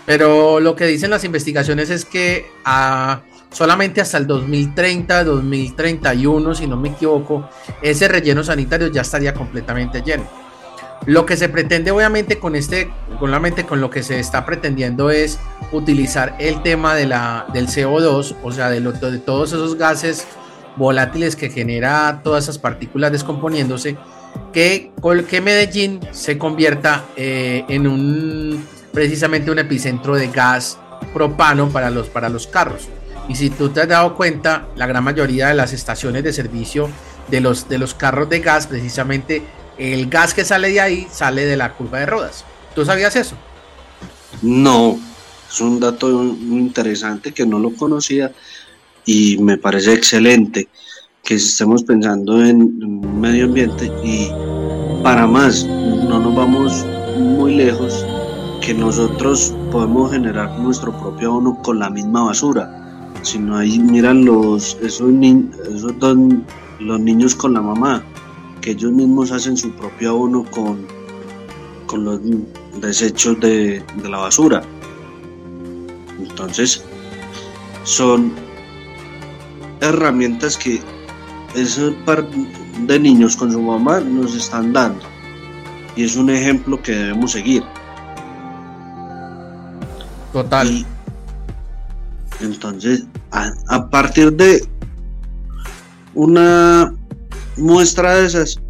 Pero 0.06 0.60
lo 0.60 0.76
que 0.76 0.86
dicen 0.86 1.10
las 1.10 1.24
investigaciones 1.24 1.90
es 1.90 2.06
que 2.06 2.46
ah, 2.66 3.22
solamente 3.52 4.02
hasta 4.02 4.18
el 4.18 4.26
2030, 4.26 5.24
2031, 5.24 6.56
si 6.56 6.66
no 6.66 6.78
me 6.78 6.90
equivoco, 6.90 7.50
ese 7.82 8.08
relleno 8.08 8.44
sanitario 8.44 8.88
ya 8.88 9.02
estaría 9.02 9.34
completamente 9.34 10.02
lleno. 10.02 10.47
Lo 11.06 11.26
que 11.26 11.38
se 11.38 11.48
pretende 11.48 11.92
obviamente 11.92 12.40
con 12.40 12.56
este, 12.56 12.90
con 13.20 13.32
la 13.32 13.40
mente 13.40 13.66
con 13.66 13.80
lo 13.80 13.90
que 13.90 14.04
se 14.04 14.20
está 14.20 14.46
pretendiendo 14.46 15.10
es 15.10 15.40
utilizar 15.72 16.36
el 16.40 16.62
tema 16.64 16.96
de 16.96 17.08
la, 17.08 17.46
del 17.54 17.68
CO2, 17.68 18.36
o 18.44 18.52
sea, 18.52 18.70
de, 18.70 18.82
de 18.82 19.20
todos 19.20 19.54
esos 19.54 19.76
gases 19.76 20.28
volátiles 20.76 21.36
que 21.36 21.50
genera 21.50 22.22
todas 22.24 22.46
esas 22.46 22.60
partículas 22.60 23.12
descomponiéndose, 23.12 23.98
que, 24.54 24.92
que 25.30 25.42
Medellín 25.42 26.00
se 26.12 26.38
convierta 26.38 27.06
eh, 27.16 27.66
en 27.68 27.88
un 27.88 28.66
precisamente 28.94 29.52
un 29.52 29.60
epicentro 29.60 30.16
de 30.16 30.28
gas 30.28 30.80
propano 31.14 31.70
para 31.70 31.92
los, 31.92 32.08
para 32.10 32.30
los 32.30 32.48
carros. 32.48 32.88
Y 33.30 33.36
si 33.36 33.50
tú 33.50 33.70
te 33.70 33.82
has 33.82 33.88
dado 33.88 34.16
cuenta, 34.16 34.68
la 34.76 34.88
gran 34.88 35.04
mayoría 35.04 35.50
de 35.50 35.54
las 35.54 35.74
estaciones 35.74 36.24
de 36.24 36.34
servicio 36.34 36.90
de 37.28 37.42
los, 37.42 37.70
de 37.70 37.78
los 37.78 37.94
carros 37.94 38.30
de 38.30 38.40
gas, 38.40 38.68
precisamente 38.68 39.44
el 39.78 40.10
gas 40.10 40.34
que 40.34 40.46
sale 40.46 40.70
de 40.70 40.82
ahí 40.82 41.08
sale 41.12 41.46
de 41.46 41.58
la 41.58 41.74
curva 41.74 42.00
de 42.00 42.06
rodas. 42.06 42.46
¿Tú 42.76 42.86
sabías 42.86 43.16
eso? 43.16 43.36
No, 44.42 45.00
es 45.50 45.62
un 45.62 45.80
dato 45.80 46.08
muy 46.08 46.60
interesante 46.60 47.32
que 47.32 47.46
no 47.46 47.60
lo 47.60 47.74
conocía 47.74 48.32
y 49.06 49.38
me 49.38 49.58
parece 49.58 49.94
excelente 49.94 50.68
que 51.24 51.36
estemos 51.36 51.84
pensando 51.84 52.44
en 52.44 53.20
medio 53.20 53.46
ambiente 53.46 53.92
y 54.04 54.30
para 55.04 55.28
más, 55.28 55.66
no 55.66 56.20
nos 56.20 56.36
vamos 56.36 56.86
muy 57.18 57.56
lejos, 57.56 58.06
que 58.62 58.74
nosotros 58.74 59.54
podemos 59.72 60.12
generar 60.12 60.58
nuestro 60.60 60.92
propio 61.00 61.30
abono 61.30 61.62
con 61.64 61.80
la 61.80 61.90
misma 61.90 62.24
basura. 62.24 62.70
Si 63.22 63.40
no 63.40 63.58
hay, 63.58 63.80
miran 63.80 64.26
los, 64.26 64.78
esos, 64.82 65.12
esos 65.12 65.94
los 66.80 67.00
niños 67.00 67.36
con 67.36 67.54
la 67.54 67.62
mamá, 67.62 68.04
que 68.68 68.74
ellos 68.74 68.92
mismos 68.92 69.32
hacen 69.32 69.56
su 69.56 69.72
propio 69.72 70.10
abono 70.10 70.44
con, 70.52 70.86
con 71.86 72.04
los 72.04 72.20
desechos 72.82 73.40
de, 73.40 73.82
de 74.04 74.10
la 74.10 74.18
basura. 74.18 74.62
Entonces, 76.20 76.84
son 77.86 78.34
herramientas 79.80 80.58
que 80.58 80.82
ese 81.56 81.92
par 82.06 82.28
de 82.30 83.00
niños 83.00 83.38
con 83.38 83.54
su 83.54 83.62
mamá 83.62 84.02
nos 84.02 84.36
están 84.36 84.74
dando. 84.74 85.06
Y 85.96 86.04
es 86.04 86.18
un 86.18 86.30
ejemplo 86.30 86.82
que 86.82 86.92
debemos 86.92 87.32
seguir. 87.32 87.64
Total. 90.34 90.86
entonces, 92.42 93.06
a, 93.32 93.90
partir 93.90 94.34
de 94.34 94.68
una 96.16 96.94
muestra 97.58 98.16
de 98.16 98.26
esas, 98.26 98.62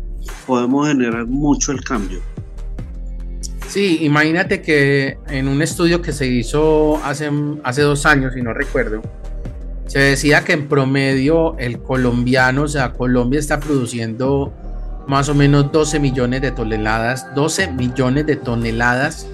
podemos 0.45 0.87
generar 0.87 1.25
mucho 1.25 1.71
el 1.71 1.83
cambio. 1.83 2.21
Sí, 3.67 3.99
imagínate 4.01 4.61
que 4.61 5.17
en 5.27 5.47
un 5.47 5.61
estudio 5.61 6.01
que 6.01 6.13
se 6.13 6.25
hizo 6.25 6.97
hace, 7.03 7.29
hace 7.63 7.81
dos 7.81 8.05
años, 8.05 8.33
si 8.33 8.41
no 8.41 8.53
recuerdo, 8.53 9.01
se 9.87 9.99
decía 9.99 10.43
que 10.43 10.53
en 10.53 10.67
promedio 10.67 11.57
el 11.57 11.79
colombiano, 11.79 12.63
o 12.63 12.67
sea, 12.67 12.93
Colombia 12.93 13.39
está 13.39 13.59
produciendo 13.59 14.53
más 15.07 15.29
o 15.29 15.35
menos 15.35 15.71
12 15.71 15.99
millones 15.99 16.41
de 16.41 16.51
toneladas, 16.51 17.33
12 17.35 17.71
millones 17.71 18.25
de 18.25 18.35
toneladas 18.35 19.27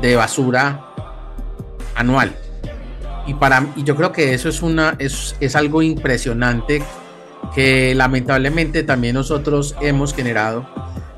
de 0.00 0.16
basura 0.16 0.86
anual. 1.94 2.34
Y, 3.26 3.34
para, 3.34 3.66
y 3.76 3.84
yo 3.84 3.96
creo 3.96 4.12
que 4.12 4.34
eso 4.34 4.48
es, 4.48 4.62
una, 4.62 4.96
es, 4.98 5.36
es 5.40 5.56
algo 5.56 5.82
impresionante 5.82 6.82
que 7.54 7.94
lamentablemente 7.94 8.82
también 8.82 9.14
nosotros 9.14 9.76
hemos 9.80 10.14
generado 10.14 10.66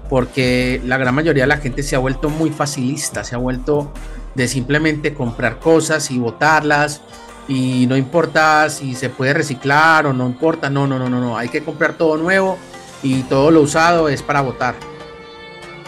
porque 0.08 0.80
la 0.84 0.96
gran 0.96 1.14
mayoría 1.14 1.44
de 1.44 1.48
la 1.48 1.56
gente 1.56 1.82
se 1.82 1.96
ha 1.96 1.98
vuelto 1.98 2.28
muy 2.28 2.50
facilista, 2.50 3.24
se 3.24 3.34
ha 3.34 3.38
vuelto 3.38 3.92
de 4.34 4.48
simplemente 4.48 5.14
comprar 5.14 5.58
cosas 5.58 6.10
y 6.10 6.18
botarlas 6.18 7.00
y 7.48 7.86
no 7.88 7.96
importa 7.96 8.68
si 8.70 8.94
se 8.94 9.10
puede 9.10 9.34
reciclar 9.34 10.06
o 10.06 10.12
no 10.12 10.26
importa, 10.26 10.70
no, 10.70 10.86
no, 10.86 10.98
no, 10.98 11.08
no, 11.08 11.20
no, 11.20 11.36
hay 11.36 11.48
que 11.48 11.62
comprar 11.62 11.94
todo 11.94 12.16
nuevo 12.16 12.58
y 13.02 13.22
todo 13.22 13.50
lo 13.50 13.60
usado 13.62 14.08
es 14.08 14.22
para 14.22 14.40
votar. 14.40 14.74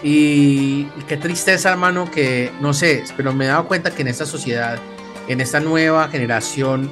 Y, 0.02 0.84
qué 1.08 1.16
tristeza, 1.16 1.70
hermano, 1.70 2.10
que 2.10 2.52
no 2.60 2.74
sé, 2.74 3.04
pero 3.16 3.32
me 3.32 3.46
he 3.46 3.48
dado 3.48 3.66
cuenta 3.66 3.90
que 3.90 4.02
en 4.02 4.08
esta 4.08 4.26
sociedad, 4.26 4.78
en 5.26 5.40
esta 5.40 5.58
nueva 5.60 6.08
generación, 6.08 6.90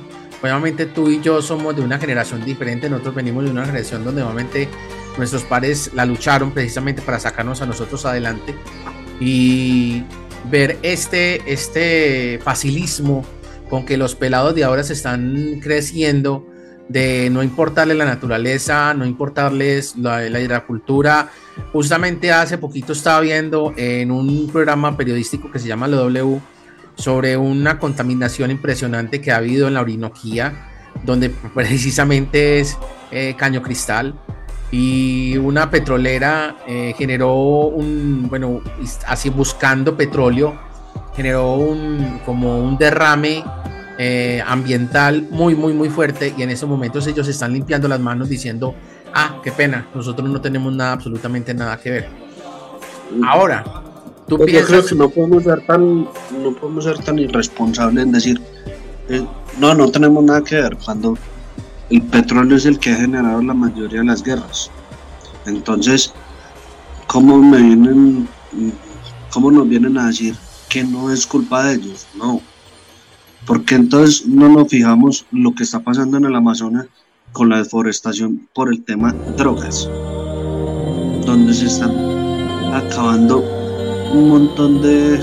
obviamente 0.52 0.86
tú 0.86 1.10
y 1.10 1.20
yo 1.20 1.40
somos 1.40 1.74
de 1.74 1.82
una 1.82 1.98
generación 1.98 2.44
diferente, 2.44 2.90
nosotros 2.90 3.14
venimos 3.14 3.44
de 3.44 3.50
una 3.50 3.64
generación 3.64 4.04
donde 4.04 4.22
obviamente 4.22 4.68
nuestros 5.16 5.42
padres 5.44 5.90
la 5.94 6.04
lucharon 6.04 6.50
precisamente 6.50 7.02
para 7.02 7.18
sacarnos 7.18 7.62
a 7.62 7.66
nosotros 7.66 8.04
adelante 8.04 8.54
y 9.20 10.02
ver 10.50 10.78
este, 10.82 11.52
este 11.52 12.38
facilismo 12.42 13.24
con 13.70 13.86
que 13.86 13.96
los 13.96 14.14
pelados 14.14 14.54
de 14.54 14.64
ahora 14.64 14.82
se 14.82 14.92
están 14.92 15.60
creciendo 15.62 16.46
de 16.88 17.30
no 17.30 17.42
importarle 17.42 17.94
la 17.94 18.04
naturaleza, 18.04 18.92
no 18.92 19.06
importarles 19.06 19.96
la, 19.96 20.20
la. 20.28 21.30
Justamente 21.72 22.30
hace 22.30 22.58
poquito 22.58 22.92
estaba 22.92 23.20
viendo 23.20 23.72
en 23.76 24.10
un 24.10 24.50
programa 24.52 24.96
periodístico 24.96 25.50
que 25.50 25.58
se 25.58 25.68
llama 25.68 25.88
Lo 25.88 25.96
W 25.96 26.40
sobre 26.96 27.36
una 27.36 27.78
contaminación 27.78 28.50
impresionante 28.50 29.20
que 29.20 29.32
ha 29.32 29.36
habido 29.36 29.68
en 29.68 29.74
la 29.74 29.80
Orinoquía, 29.80 30.70
donde 31.02 31.30
precisamente 31.30 32.60
es 32.60 32.78
eh, 33.10 33.34
caño 33.36 33.62
cristal 33.62 34.14
y 34.70 35.36
una 35.36 35.70
petrolera 35.70 36.56
eh, 36.66 36.94
generó 36.96 37.34
un, 37.34 38.26
bueno, 38.28 38.60
así 39.06 39.30
buscando 39.30 39.96
petróleo, 39.96 40.58
generó 41.14 41.54
un, 41.54 42.20
como 42.24 42.58
un 42.58 42.76
derrame 42.76 43.44
eh, 43.98 44.42
ambiental 44.44 45.28
muy, 45.30 45.54
muy, 45.54 45.72
muy 45.72 45.88
fuerte 45.90 46.34
y 46.36 46.42
en 46.42 46.50
esos 46.50 46.68
momentos 46.68 47.06
ellos 47.06 47.28
están 47.28 47.52
limpiando 47.52 47.86
las 47.86 48.00
manos 48.00 48.28
diciendo, 48.28 48.74
ah, 49.14 49.36
qué 49.44 49.52
pena, 49.52 49.86
nosotros 49.94 50.28
no 50.28 50.40
tenemos 50.40 50.72
nada, 50.74 50.92
absolutamente 50.92 51.54
nada 51.54 51.78
que 51.78 51.90
ver. 51.90 52.08
Ahora, 53.24 53.64
tú 54.28 54.36
pues 54.36 54.50
piensas... 54.50 54.70
Yo 54.70 54.76
creo 54.76 54.88
que 54.88 54.94
no 54.94 55.08
podemos 55.10 55.44
ser 55.44 55.66
tan, 55.66 56.04
no 56.42 56.54
podemos 56.60 56.84
ser 56.84 56.98
tan 56.98 57.18
irresponsables 57.18 58.04
en 58.04 58.12
decir, 58.12 58.40
eh, 59.08 59.26
no, 59.58 59.74
no 59.74 59.90
tenemos 59.90 60.24
nada 60.24 60.42
que 60.42 60.56
ver, 60.56 60.76
cuando 60.84 61.16
el 61.90 62.02
petróleo 62.02 62.56
es 62.56 62.66
el 62.66 62.78
que 62.78 62.90
ha 62.90 62.96
generado 62.96 63.42
la 63.42 63.54
mayoría 63.54 64.00
de 64.00 64.06
las 64.06 64.22
guerras. 64.22 64.70
Entonces, 65.46 66.12
¿cómo 67.06 67.38
me 67.38 67.60
vienen, 67.60 68.28
cómo 69.30 69.50
nos 69.50 69.68
vienen 69.68 69.98
a 69.98 70.06
decir 70.06 70.34
que 70.68 70.82
no 70.84 71.10
es 71.10 71.26
culpa 71.26 71.64
de 71.64 71.74
ellos? 71.74 72.06
No, 72.14 72.40
porque 73.46 73.74
entonces 73.74 74.26
no 74.26 74.48
nos 74.48 74.68
fijamos 74.68 75.26
lo 75.30 75.54
que 75.54 75.64
está 75.64 75.80
pasando 75.80 76.16
en 76.16 76.24
el 76.24 76.34
Amazonas 76.34 76.86
con 77.32 77.48
la 77.48 77.58
deforestación 77.58 78.48
por 78.54 78.72
el 78.72 78.84
tema 78.84 79.12
drogas, 79.36 79.88
donde 81.26 81.52
se 81.52 81.66
están 81.66 81.92
acabando 82.72 83.44
un 84.14 84.28
montón 84.28 84.80
de, 84.80 85.18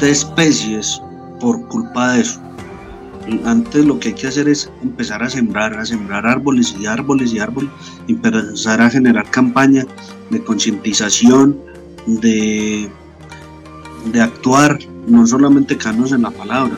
de 0.00 0.10
especies 0.10 1.00
por 1.40 1.66
culpa 1.68 2.12
de 2.12 2.22
eso. 2.22 2.40
Antes 3.44 3.84
lo 3.84 4.00
que 4.00 4.08
hay 4.08 4.14
que 4.14 4.26
hacer 4.28 4.48
es 4.48 4.70
empezar 4.82 5.22
a 5.22 5.30
sembrar, 5.30 5.74
a 5.78 5.84
sembrar 5.84 6.26
árboles 6.26 6.74
y 6.80 6.86
árboles 6.86 7.32
y 7.32 7.38
árboles, 7.38 7.70
empezar 8.08 8.80
a 8.80 8.90
generar 8.90 9.30
campañas 9.30 9.86
de 10.30 10.42
concientización, 10.42 11.58
de, 12.06 12.90
de 14.12 14.20
actuar 14.20 14.78
no 15.06 15.26
solamente 15.26 15.76
quedarnos 15.76 16.12
en 16.12 16.22
la 16.22 16.30
palabra, 16.30 16.76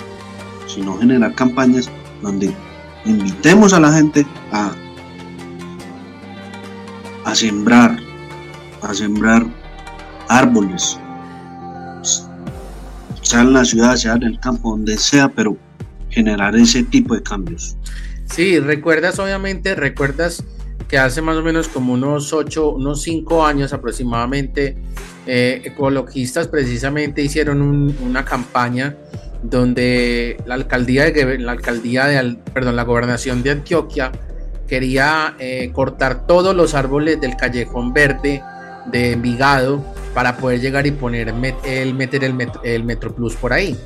sino 0.67 0.99
generar 0.99 1.35
campañas 1.35 1.91
donde 2.23 2.55
invitemos 3.05 3.73
a 3.73 3.81
la 3.81 3.93
gente 3.93 4.27
a, 4.51 4.73
a 7.25 7.35
sembrar, 7.35 7.99
a 8.83 8.95
sembrar 8.95 9.62
árboles, 10.33 10.99
sea 13.21 13.41
en 13.43 13.53
la 13.53 13.65
ciudad, 13.65 13.97
sea 13.97 14.15
en 14.15 14.25
el 14.25 14.41
campo, 14.41 14.71
donde 14.71 14.97
sea, 14.97 15.29
pero 15.29 15.57
generar 16.11 16.57
ese 16.57 16.83
tipo 16.83 17.15
de 17.15 17.23
cambios. 17.23 17.77
Sí, 18.27 18.59
recuerdas 18.59 19.19
obviamente, 19.19 19.75
recuerdas 19.75 20.43
que 20.89 20.99
hace 20.99 21.23
más 21.23 21.37
o 21.37 21.43
menos 21.43 21.69
como 21.69 21.95
unos 21.95 22.33
8, 22.33 22.71
unos 22.71 23.03
5 23.03 23.47
años 23.47 23.73
aproximadamente, 23.73 24.77
eh, 25.27 25.63
ecologistas 25.65 26.49
precisamente 26.49 27.23
hicieron 27.23 27.63
una 28.03 28.25
campaña 28.25 28.97
donde 29.43 30.37
la 30.47 30.55
alcaldía 30.55 31.05
de 31.05 31.39
la 31.39 31.53
alcaldía 31.53 32.07
de 32.07 32.37
perdón 32.53 32.77
la 32.77 32.85
gobernación 32.85 33.43
de 33.43 33.51
Antioquia 33.51 34.13
quería 34.69 35.35
eh, 35.39 35.71
cortar 35.73 36.27
todos 36.27 36.55
los 36.55 36.75
árboles 36.75 37.21
del 37.21 37.37
callejón 37.37 37.93
verde 37.93 38.43
de 38.91 39.13
Envigado 39.13 39.85
para 40.15 40.37
poder 40.37 40.61
llegar 40.61 40.87
y 40.87 40.91
poner 40.91 41.29
el 41.65 41.95
meter 41.95 42.25
el, 42.25 42.51
el 42.65 42.85
Metro 42.85 43.15
Plus 43.15 43.35
por 43.35 43.53
ahí 43.53 43.77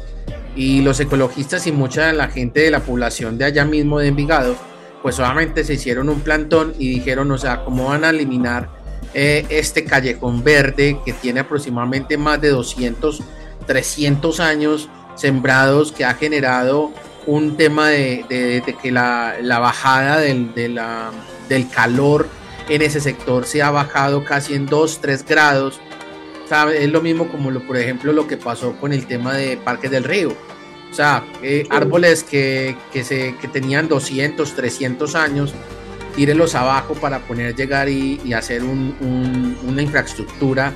y 0.55 0.81
los 0.81 0.99
ecologistas 1.01 1.67
y 1.67 1.73
mucha 1.73 2.13
la 2.13 2.29
gente 2.29 2.61
de 2.61 2.71
la 2.71 2.81
población 2.81 3.39
de 3.39 3.45
allá 3.45 3.65
mismo 3.65 3.99
de 3.99 4.09
Envigado 4.09 4.57
pues 5.03 5.17
solamente 5.17 5.65
se 5.65 5.75
hicieron 5.75 6.09
un 6.09 6.21
plantón 6.21 6.75
y 6.79 6.89
dijeron 6.89 7.31
o 7.31 7.39
sea 7.39 7.65
cómo 7.65 7.87
van 7.87 8.05
a 8.05 8.11
eliminar 8.11 8.69
eh, 9.15 9.47
este 9.51 9.85
callejón 9.85 10.43
verde 10.43 10.99
que 11.05 11.13
tiene 11.13 11.41
aproximadamente 11.41 12.19
más 12.19 12.41
de 12.41 12.51
200, 12.51 13.23
300 13.67 14.41
años 14.41 14.89
sembrados 15.15 15.93
que 15.93 16.05
ha 16.05 16.15
generado 16.15 16.91
un 17.27 17.57
tema 17.57 17.89
de, 17.89 18.63
que 18.83 18.93
la, 18.93 19.59
bajada 19.59 20.19
del, 20.19 20.53
del 20.55 21.69
calor 21.71 22.29
en 22.69 22.83
ese 22.83 23.01
sector 23.01 23.47
se 23.47 23.63
ha 23.63 23.71
bajado 23.71 24.25
casi 24.25 24.55
en 24.55 24.67
2, 24.67 25.01
3 25.01 25.25
grados. 25.25 25.81
Es 26.75 26.91
lo 26.91 27.01
mismo 27.01 27.29
como 27.29 27.51
lo, 27.51 27.61
por 27.67 27.77
ejemplo 27.77 28.13
lo 28.13 28.27
que 28.29 28.37
pasó 28.37 28.77
con 28.77 28.93
el 28.93 29.07
tema 29.07 29.35
de 29.35 29.57
Parques 29.57 29.91
del 29.91 30.05
Río. 30.05 30.31
O 30.91 30.95
sea, 30.95 31.25
eh, 31.43 31.67
árboles 31.71 32.23
que, 32.23 32.77
se, 32.93 33.35
que 33.41 33.49
tenían 33.49 33.89
200, 33.89 34.55
300 34.55 35.15
años 35.15 35.53
tírelos 36.15 36.55
abajo 36.55 36.95
para 36.95 37.21
poder 37.21 37.55
llegar 37.55 37.89
y, 37.89 38.33
hacer 38.33 38.63
una 38.65 39.83
infraestructura, 39.83 40.73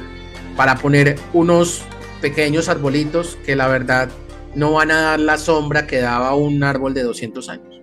para 0.57 0.77
poner 0.77 1.19
unos 1.33 1.83
pequeños 2.21 2.69
arbolitos 2.69 3.39
que 3.47 3.57
la 3.57 3.67
verdad 3.67 4.11
no 4.55 4.73
van 4.73 4.91
a 4.91 5.01
dar 5.01 5.21
la 5.21 5.39
sombra 5.39 5.87
que 5.87 5.99
daba 6.01 6.35
un 6.35 6.63
árbol 6.63 6.93
de 6.93 7.05
200 7.05 7.49
años. 7.49 7.81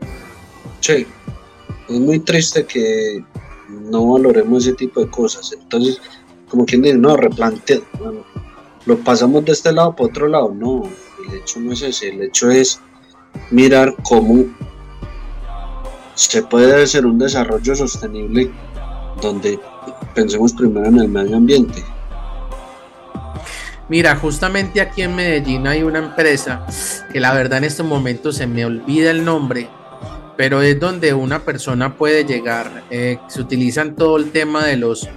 Sí, 0.82 1.08
es 1.90 2.00
muy 2.00 2.20
triste 2.20 2.66
que 2.66 3.24
no 3.68 4.12
valoremos 4.12 4.68
ese 4.68 4.76
tipo 4.76 5.00
de 5.04 5.10
cosas. 5.10 5.52
Entonces, 5.60 6.00
como 6.50 6.66
quien 6.66 6.82
dice, 6.82 6.98
no, 6.98 7.16
replantea, 7.18 7.80
lo 8.86 8.98
pasamos 9.00 9.44
de 9.46 9.52
este 9.52 9.72
lado 9.72 9.96
para 9.96 10.10
otro 10.10 10.28
lado. 10.28 10.54
No, 10.54 10.84
el 11.28 11.36
hecho 11.36 11.60
no 11.60 11.74
es 11.74 11.82
ese, 11.82 12.10
el 12.10 12.22
hecho 12.22 12.50
es 12.50 12.80
mirar 13.52 13.94
cómo 14.04 14.46
se 16.16 16.42
puede 16.44 16.84
hacer 16.84 17.06
un 17.06 17.20
desarrollo 17.20 17.76
sostenible 17.76 18.52
donde 19.22 19.60
pensemos 20.16 20.54
primero 20.54 20.88
en 20.88 21.00
el 21.00 21.08
medio 21.08 21.38
ambiente. 21.38 21.84
Mira, 23.90 24.16
justamente 24.18 24.82
aquí 24.82 25.02
en 25.02 25.16
Medellín 25.16 25.66
hay 25.66 25.84
una 25.84 26.00
empresa 26.00 26.66
que 27.12 27.20
la 27.20 27.34
verdad 27.34 27.60
en 27.60 27.64
este 27.66 27.84
momento 27.84 28.34
se 28.34 28.46
me 28.46 28.66
olvida 28.66 29.12
el 29.12 29.24
nombre, 29.24 29.70
pero 30.36 30.62
es 30.62 30.78
donde 30.80 31.14
una 31.14 31.40
persona 31.40 31.96
puede 31.96 32.26
llegar. 32.26 32.84
Eh, 32.90 33.18
se 33.28 33.40
utilizan 33.40 33.96
todo 33.96 34.18
el 34.18 34.32
tema 34.32 34.66
de 34.66 34.76
los 34.76 35.08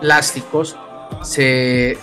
plásticos, 0.00 0.76
se, 1.22 1.96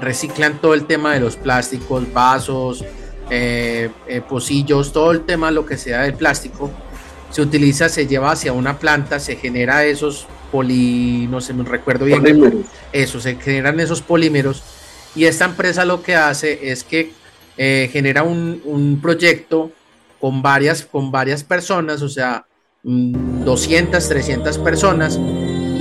reciclan 0.00 0.60
todo 0.60 0.74
el 0.74 0.86
tema 0.86 1.14
de 1.14 1.20
los 1.20 1.36
plásticos, 1.36 2.12
vasos, 2.12 2.84
eh, 3.30 3.90
eh, 4.06 4.20
pocillos, 4.20 4.92
todo 4.92 5.12
el 5.12 5.22
tema, 5.22 5.50
lo 5.50 5.66
que 5.66 5.76
sea 5.76 6.02
del 6.02 6.14
plástico 6.14 6.70
se 7.30 7.42
utiliza, 7.42 7.88
se 7.88 8.06
lleva 8.06 8.32
hacia 8.32 8.52
una 8.52 8.78
planta, 8.78 9.20
se 9.20 9.36
genera 9.36 9.84
esos 9.84 10.26
poli, 10.50 11.26
no 11.30 11.40
sé, 11.40 11.52
me 11.52 11.64
recuerdo 11.64 12.06
bien. 12.06 12.20
Polímeros. 12.20 12.66
Eso, 12.92 13.20
se 13.20 13.36
generan 13.36 13.78
esos 13.80 14.00
polímeros. 14.00 14.62
Y 15.14 15.24
esta 15.24 15.44
empresa 15.44 15.84
lo 15.84 16.02
que 16.02 16.16
hace 16.16 16.70
es 16.70 16.84
que 16.84 17.12
eh, 17.56 17.90
genera 17.92 18.22
un, 18.22 18.98
proyecto 19.02 19.70
con 20.20 20.42
varias, 20.42 20.84
con 20.84 21.10
varias 21.10 21.44
personas, 21.44 22.02
o 22.02 22.08
sea, 22.08 22.46
200, 22.82 24.04
mm, 24.04 24.08
300 24.08 24.58
personas. 24.58 25.18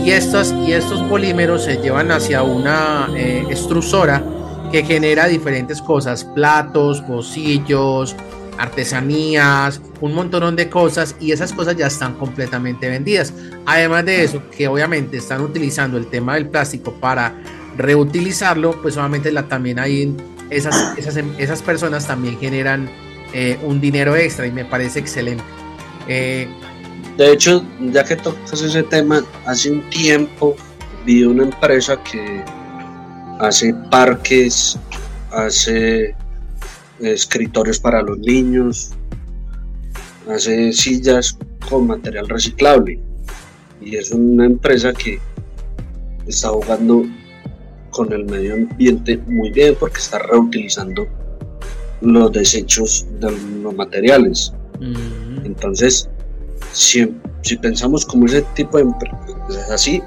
Y, 0.07 0.11
estas, 0.11 0.55
y 0.65 0.71
estos 0.71 1.01
polímeros 1.03 1.65
se 1.65 1.81
llevan 1.81 2.13
hacia 2.13 2.41
una 2.41 3.09
eh, 3.13 3.43
extrusora 3.49 4.23
que 4.71 4.81
genera 4.85 5.27
diferentes 5.27 5.81
cosas, 5.81 6.23
platos, 6.23 7.01
pocillos, 7.01 8.15
artesanías, 8.57 9.81
un 9.99 10.13
montón 10.13 10.55
de 10.55 10.69
cosas 10.69 11.17
y 11.19 11.33
esas 11.33 11.51
cosas 11.51 11.75
ya 11.75 11.87
están 11.87 12.13
completamente 12.13 12.87
vendidas. 12.87 13.33
Además 13.65 14.05
de 14.05 14.23
eso, 14.23 14.41
que 14.49 14.69
obviamente 14.69 15.17
están 15.17 15.41
utilizando 15.41 15.97
el 15.97 16.07
tema 16.07 16.35
del 16.35 16.47
plástico 16.47 16.93
para 16.93 17.35
reutilizarlo, 17.75 18.81
pues 18.81 18.95
obviamente 18.95 19.29
también 19.43 19.77
hay 19.77 20.15
esas, 20.49 20.97
esas, 20.97 21.17
esas 21.37 21.61
personas 21.61 22.07
también 22.07 22.39
generan 22.39 22.89
eh, 23.33 23.59
un 23.61 23.81
dinero 23.81 24.15
extra 24.15 24.47
y 24.47 24.53
me 24.53 24.63
parece 24.63 24.99
excelente. 24.99 25.43
Eh, 26.07 26.47
de 27.15 27.31
hecho, 27.31 27.63
ya 27.91 28.03
que 28.03 28.15
tocas 28.15 28.61
ese 28.61 28.83
tema, 28.83 29.23
hace 29.45 29.71
un 29.71 29.89
tiempo 29.89 30.55
vi 31.05 31.23
una 31.23 31.43
empresa 31.43 32.01
que 32.03 32.43
hace 33.39 33.73
parques, 33.89 34.77
hace 35.31 36.15
escritorios 36.99 37.79
para 37.79 38.01
los 38.01 38.17
niños, 38.19 38.91
hace 40.29 40.73
sillas 40.73 41.37
con 41.69 41.87
material 41.87 42.27
reciclable 42.27 42.99
y 43.81 43.95
es 43.95 44.11
una 44.11 44.45
empresa 44.45 44.91
que 44.93 45.19
está 46.25 46.49
jugando 46.49 47.05
con 47.91 48.11
el 48.11 48.25
medio 48.25 48.53
ambiente 48.55 49.17
muy 49.27 49.51
bien 49.51 49.75
porque 49.79 49.97
está 49.97 50.19
reutilizando 50.19 51.07
los 52.01 52.31
desechos 52.31 53.05
de 53.19 53.31
los 53.61 53.73
materiales. 53.75 54.53
Entonces, 55.43 56.09
si, 56.77 57.11
si 57.41 57.57
pensamos 57.57 58.05
como 58.05 58.25
ese 58.27 58.43
tipo 58.53 58.77
de 58.77 58.83
empresas 58.83 59.19
es 59.49 59.71
así, 59.71 60.03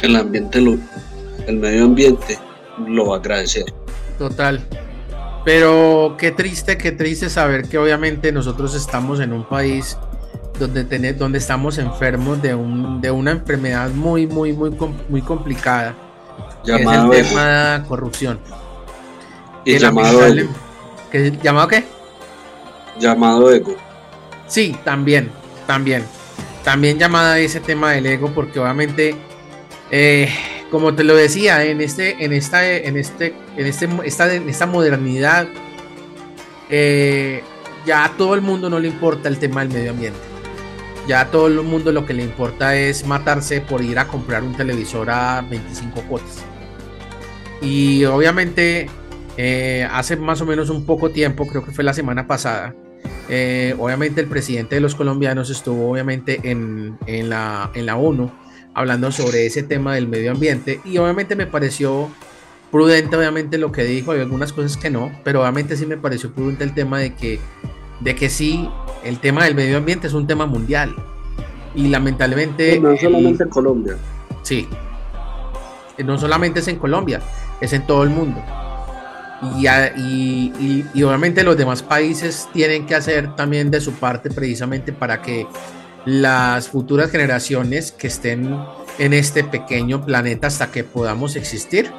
el 0.00 0.16
ambiente, 0.16 0.60
lo, 0.60 0.76
el 1.46 1.56
medio 1.58 1.84
ambiente 1.84 2.38
lo 2.86 3.08
va 3.08 3.16
a 3.16 3.18
agradecer. 3.18 3.64
Total. 4.18 4.60
Pero 5.44 6.16
qué 6.18 6.32
triste, 6.32 6.76
qué 6.76 6.92
triste 6.92 7.30
saber 7.30 7.68
que 7.68 7.78
obviamente 7.78 8.32
nosotros 8.32 8.74
estamos 8.74 9.20
en 9.20 9.32
un 9.32 9.44
país 9.44 9.96
donde, 10.58 11.12
donde 11.14 11.38
estamos 11.38 11.78
enfermos 11.78 12.42
de, 12.42 12.54
un, 12.54 13.00
de 13.00 13.10
una 13.10 13.30
enfermedad 13.30 13.90
muy, 13.90 14.26
muy, 14.26 14.52
muy, 14.52 14.76
muy 15.08 15.22
complicada. 15.22 15.94
Llamado 16.64 17.12
es 17.12 17.20
el 17.20 17.28
tema 17.28 17.84
corrupción. 17.88 18.38
Y 19.64 19.78
llamado 19.78 20.26
ego. 20.26 20.50
¿Llamado 21.42 21.68
qué? 21.68 21.84
Llamado 22.98 23.50
ego. 23.50 23.74
Sí, 24.46 24.76
también, 24.84 25.30
también. 25.70 26.04
También 26.64 26.98
llamada 26.98 27.38
ese 27.38 27.60
tema 27.60 27.92
del 27.92 28.04
ego, 28.04 28.32
porque 28.34 28.58
obviamente, 28.58 29.14
eh, 29.92 30.28
como 30.68 30.96
te 30.96 31.04
lo 31.04 31.14
decía, 31.14 31.64
en 31.64 31.80
este, 31.80 32.24
en 32.24 32.32
esta, 32.32 32.68
en 32.68 32.96
este, 32.96 33.36
en 33.56 33.66
este, 33.66 33.88
esta, 34.04 34.34
en 34.34 34.48
esta 34.48 34.66
modernidad, 34.66 35.46
eh, 36.70 37.44
ya 37.86 38.04
a 38.04 38.16
todo 38.16 38.34
el 38.34 38.40
mundo 38.40 38.68
no 38.68 38.80
le 38.80 38.88
importa 38.88 39.28
el 39.28 39.38
tema 39.38 39.60
del 39.60 39.72
medio 39.72 39.92
ambiente. 39.92 40.18
Ya 41.06 41.20
a 41.20 41.30
todo 41.30 41.46
el 41.46 41.62
mundo 41.62 41.92
lo 41.92 42.04
que 42.04 42.14
le 42.14 42.24
importa 42.24 42.74
es 42.74 43.06
matarse 43.06 43.60
por 43.60 43.80
ir 43.80 44.00
a 44.00 44.08
comprar 44.08 44.42
un 44.42 44.56
televisor 44.56 45.08
a 45.08 45.42
25 45.42 46.02
cuotas. 46.08 46.38
Y 47.62 48.04
obviamente 48.06 48.90
eh, 49.36 49.86
hace 49.88 50.16
más 50.16 50.40
o 50.40 50.46
menos 50.46 50.68
un 50.68 50.84
poco 50.84 51.10
tiempo, 51.10 51.46
creo 51.46 51.64
que 51.64 51.70
fue 51.70 51.84
la 51.84 51.94
semana 51.94 52.26
pasada, 52.26 52.74
eh, 53.32 53.76
obviamente 53.78 54.20
el 54.20 54.26
presidente 54.26 54.74
de 54.74 54.80
los 54.80 54.96
colombianos 54.96 55.50
estuvo 55.50 55.88
obviamente 55.88 56.40
en, 56.42 56.98
en, 57.06 57.30
la, 57.30 57.70
en 57.74 57.86
la 57.86 57.96
ONU 57.96 58.28
hablando 58.74 59.12
sobre 59.12 59.46
ese 59.46 59.62
tema 59.62 59.94
del 59.94 60.08
medio 60.08 60.32
ambiente 60.32 60.80
y 60.84 60.98
obviamente 60.98 61.36
me 61.36 61.46
pareció 61.46 62.10
prudente 62.72 63.16
obviamente 63.16 63.56
lo 63.56 63.70
que 63.70 63.84
dijo, 63.84 64.10
hay 64.10 64.20
algunas 64.20 64.52
cosas 64.52 64.76
que 64.76 64.90
no, 64.90 65.12
pero 65.22 65.42
obviamente 65.42 65.76
sí 65.76 65.86
me 65.86 65.96
pareció 65.96 66.32
prudente 66.32 66.64
el 66.64 66.74
tema 66.74 66.98
de 66.98 67.14
que, 67.14 67.38
de 68.00 68.16
que 68.16 68.28
sí, 68.28 68.68
el 69.04 69.20
tema 69.20 69.44
del 69.44 69.54
medio 69.54 69.76
ambiente 69.76 70.08
es 70.08 70.12
un 70.12 70.26
tema 70.26 70.46
mundial 70.46 70.94
y 71.76 71.86
lamentablemente... 71.86 72.80
no 72.80 72.96
solamente 72.96 73.44
en 73.44 73.48
Colombia. 73.48 73.96
Sí, 74.42 74.66
no 76.04 76.18
solamente 76.18 76.58
es 76.58 76.66
en 76.66 76.76
Colombia, 76.76 77.20
es 77.60 77.72
en 77.72 77.86
todo 77.86 78.02
el 78.02 78.10
mundo. 78.10 78.42
Y, 79.42 79.66
y, 79.66 80.84
y, 80.92 81.02
obviamente 81.02 81.42
los 81.42 81.56
demás 81.56 81.82
países 81.82 82.46
tienen 82.52 82.84
que 82.84 82.94
hacer 82.94 83.34
también 83.36 83.70
de 83.70 83.80
su 83.80 83.92
parte 83.92 84.30
precisamente 84.30 84.92
para 84.92 85.22
que 85.22 85.46
las 86.04 86.68
futuras 86.68 87.10
generaciones 87.10 87.90
que 87.92 88.08
estén 88.08 88.54
en 88.98 89.14
este 89.14 89.42
pequeño 89.42 90.04
planeta 90.04 90.46
hasta 90.46 90.70
que 90.70 90.84
podamos 90.84 91.36
existir, 91.36 91.90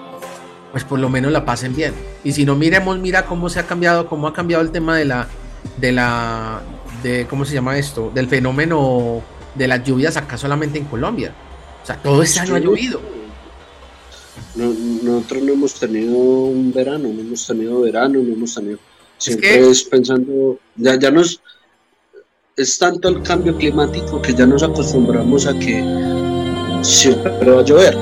pues 0.71 0.83
por 0.83 0.99
lo 0.99 1.09
menos 1.09 1.31
la 1.31 1.43
pasen 1.43 1.75
bien. 1.75 1.93
Y 2.23 2.33
si 2.33 2.45
no 2.45 2.55
miremos, 2.55 2.99
mira 2.99 3.25
cómo 3.25 3.49
se 3.49 3.59
ha 3.59 3.63
cambiado, 3.63 4.07
cómo 4.07 4.27
ha 4.27 4.33
cambiado 4.33 4.63
el 4.63 4.71
tema 4.71 4.95
de 4.95 5.05
la, 5.05 5.27
de 5.77 5.91
la, 5.91 6.61
de, 7.01 7.25
¿cómo 7.27 7.43
se 7.45 7.55
llama 7.55 7.75
esto? 7.77 8.11
Del 8.13 8.27
fenómeno 8.27 9.23
de 9.55 9.67
las 9.67 9.83
lluvias 9.83 10.15
acá 10.15 10.37
solamente 10.37 10.77
en 10.77 10.85
Colombia. 10.85 11.33
O 11.81 11.85
sea, 11.85 11.97
todo 11.97 12.21
este 12.21 12.39
año 12.39 12.55
ha 12.55 12.59
llovido 12.59 13.01
nosotros 14.55 15.43
no 15.43 15.53
hemos 15.53 15.73
tenido 15.75 16.17
un 16.17 16.73
verano, 16.73 17.09
no 17.13 17.21
hemos 17.21 17.47
tenido 17.47 17.81
verano, 17.81 18.19
no 18.21 18.33
hemos 18.33 18.55
tenido. 18.55 18.79
Siempre 19.17 19.69
es, 19.69 19.83
pensando, 19.83 20.59
ya, 20.75 20.99
ya 20.99 21.11
nos. 21.11 21.41
Es 22.57 22.77
tanto 22.77 23.07
el 23.07 23.21
cambio 23.21 23.55
climático 23.55 24.21
que 24.21 24.33
ya 24.33 24.45
nos 24.45 24.61
acostumbramos 24.61 25.47
a 25.47 25.57
que 25.57 25.83
siempre 26.81 27.51
va 27.51 27.61
a 27.61 27.63
llover. 27.63 27.97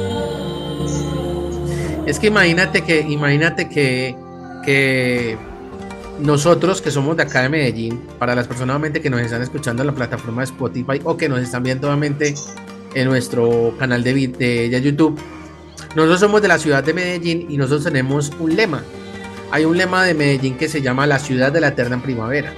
Es 2.08 2.18
que 2.18 2.28
imagínate 2.28 2.84
que, 2.84 3.02
imagínate 3.02 3.70
que, 3.70 4.16
que 4.66 5.38
nosotros 6.20 6.82
que 6.82 6.90
somos 6.90 7.16
de 7.16 7.24
acá 7.24 7.44
de 7.44 7.50
Medellín, 7.50 8.02
para 8.18 8.34
las 8.34 8.48
personas 8.48 8.82
que 8.92 9.10
nos 9.10 9.22
están 9.22 9.44
escuchando 9.44 9.84
en 9.84 9.88
la 9.88 9.94
plataforma 9.94 10.42
de 10.42 10.46
Spotify 10.46 11.00
o 11.04 11.16
que 11.16 11.30
nos 11.30 11.42
están 11.42 11.62
viendo 11.62 11.88
obviamente 11.88 12.34
en 12.96 13.08
nuestro 13.08 13.76
canal 13.78 14.04
de, 14.04 14.28
de 14.28 14.82
YouTube, 14.82 15.20
nosotros 15.96 16.20
somos 16.20 16.42
de 16.42 16.48
la 16.48 16.60
ciudad 16.60 16.84
de 16.84 16.94
Medellín 16.94 17.48
y 17.50 17.58
nosotros 17.58 17.84
tenemos 17.84 18.32
un 18.40 18.56
lema. 18.56 18.84
Hay 19.52 19.66
un 19.66 19.78
lema 19.78 20.04
de 20.04 20.14
Medellín 20.14 20.58
que 20.58 20.70
se 20.70 20.82
llama 20.82 21.08
la 21.08 21.18
ciudad 21.18 21.52
de 21.52 21.62
la 21.62 21.70
eterna 21.70 22.02
primavera. 22.02 22.54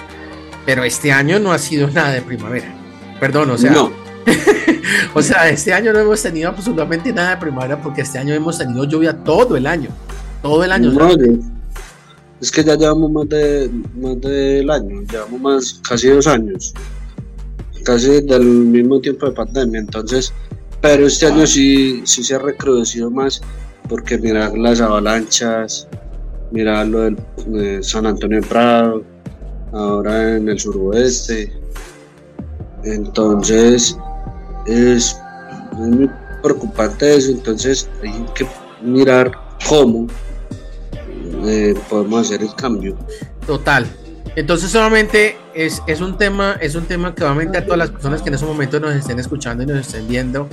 Pero 0.66 0.84
este 0.84 1.12
año 1.12 1.40
no 1.40 1.54
ha 1.54 1.58
sido 1.58 1.88
nada 1.90 2.12
de 2.12 2.22
primavera. 2.22 2.74
Perdón, 3.20 3.52
o 3.52 3.58
sea. 3.58 3.72
No. 3.72 3.92
o 5.14 5.22
sea, 5.22 5.50
este 5.50 5.74
año 5.74 5.94
no 5.94 6.00
hemos 6.00 6.22
tenido 6.22 6.50
absolutamente 6.50 7.14
nada 7.14 7.32
de 7.32 7.38
primavera 7.38 7.82
porque 7.82 8.02
este 8.02 8.20
año 8.20 8.34
hemos 8.34 8.58
tenido 8.58 8.84
lluvia 8.84 9.16
todo 9.16 9.56
el 9.56 9.66
año. 9.66 9.90
Todo 10.42 10.64
el 10.64 10.72
año. 10.72 10.92
es 12.42 12.52
que 12.52 12.64
ya 12.64 12.76
llevamos 12.76 13.12
más 13.12 13.30
de 13.30 13.70
más 14.00 14.20
del 14.22 14.70
año, 14.70 15.02
llevamos 15.10 15.42
más 15.42 15.82
casi 15.88 16.10
dos 16.10 16.28
años. 16.28 16.74
Casi 17.84 18.22
del 18.22 18.44
mismo 18.44 19.00
tiempo 19.00 19.28
de 19.28 19.32
pandemia. 19.32 19.80
Entonces, 19.80 20.34
pero 20.82 21.06
este 21.06 21.28
año 21.28 21.46
sí, 21.46 22.02
sí 22.06 22.24
se 22.24 22.36
ha 22.36 22.40
recrudecido 22.40 23.12
más 23.12 23.42
porque 23.88 24.18
mirar 24.18 24.58
las 24.58 24.82
avalanchas, 24.82 25.88
mirar 26.52 26.88
lo 26.88 27.02
del 27.02 27.18
de 27.46 27.84
San 27.84 28.06
Antonio 28.06 28.42
Prado, 28.42 29.04
ahora 29.72 30.38
en 30.38 30.50
el 30.50 30.60
suroeste. 30.60 31.52
Entonces 32.84 33.98
es, 34.66 35.16
muy 35.74 36.10
preocupante 36.42 37.16
eso, 37.16 37.32
entonces 37.32 37.90
hay 38.02 38.26
que 38.34 38.48
mirar 38.82 39.32
cómo 39.70 40.08
eh, 41.46 41.76
podemos 41.90 42.28
hacer 42.28 42.42
el 42.42 42.54
cambio. 42.56 42.98
Total. 43.46 43.86
Entonces 44.36 44.72
solamente 44.72 45.38
es, 45.54 45.82
es, 45.88 46.00
un 46.00 46.18
tema, 46.18 46.58
es 46.62 46.76
un 46.76 46.86
tema 46.86 47.14
que 47.14 47.24
obviamente 47.24 47.58
a 47.58 47.64
todas 47.64 47.78
las 47.78 47.90
personas 47.90 48.22
que 48.22 48.30
en 48.30 48.36
ese 48.36 48.46
momento 48.46 48.80
nos 48.80 48.96
estén 48.96 49.20
escuchando 49.20 49.64
y 49.64 49.66
nos 49.66 49.80
estén 49.80 50.08
viendo, 50.08 50.48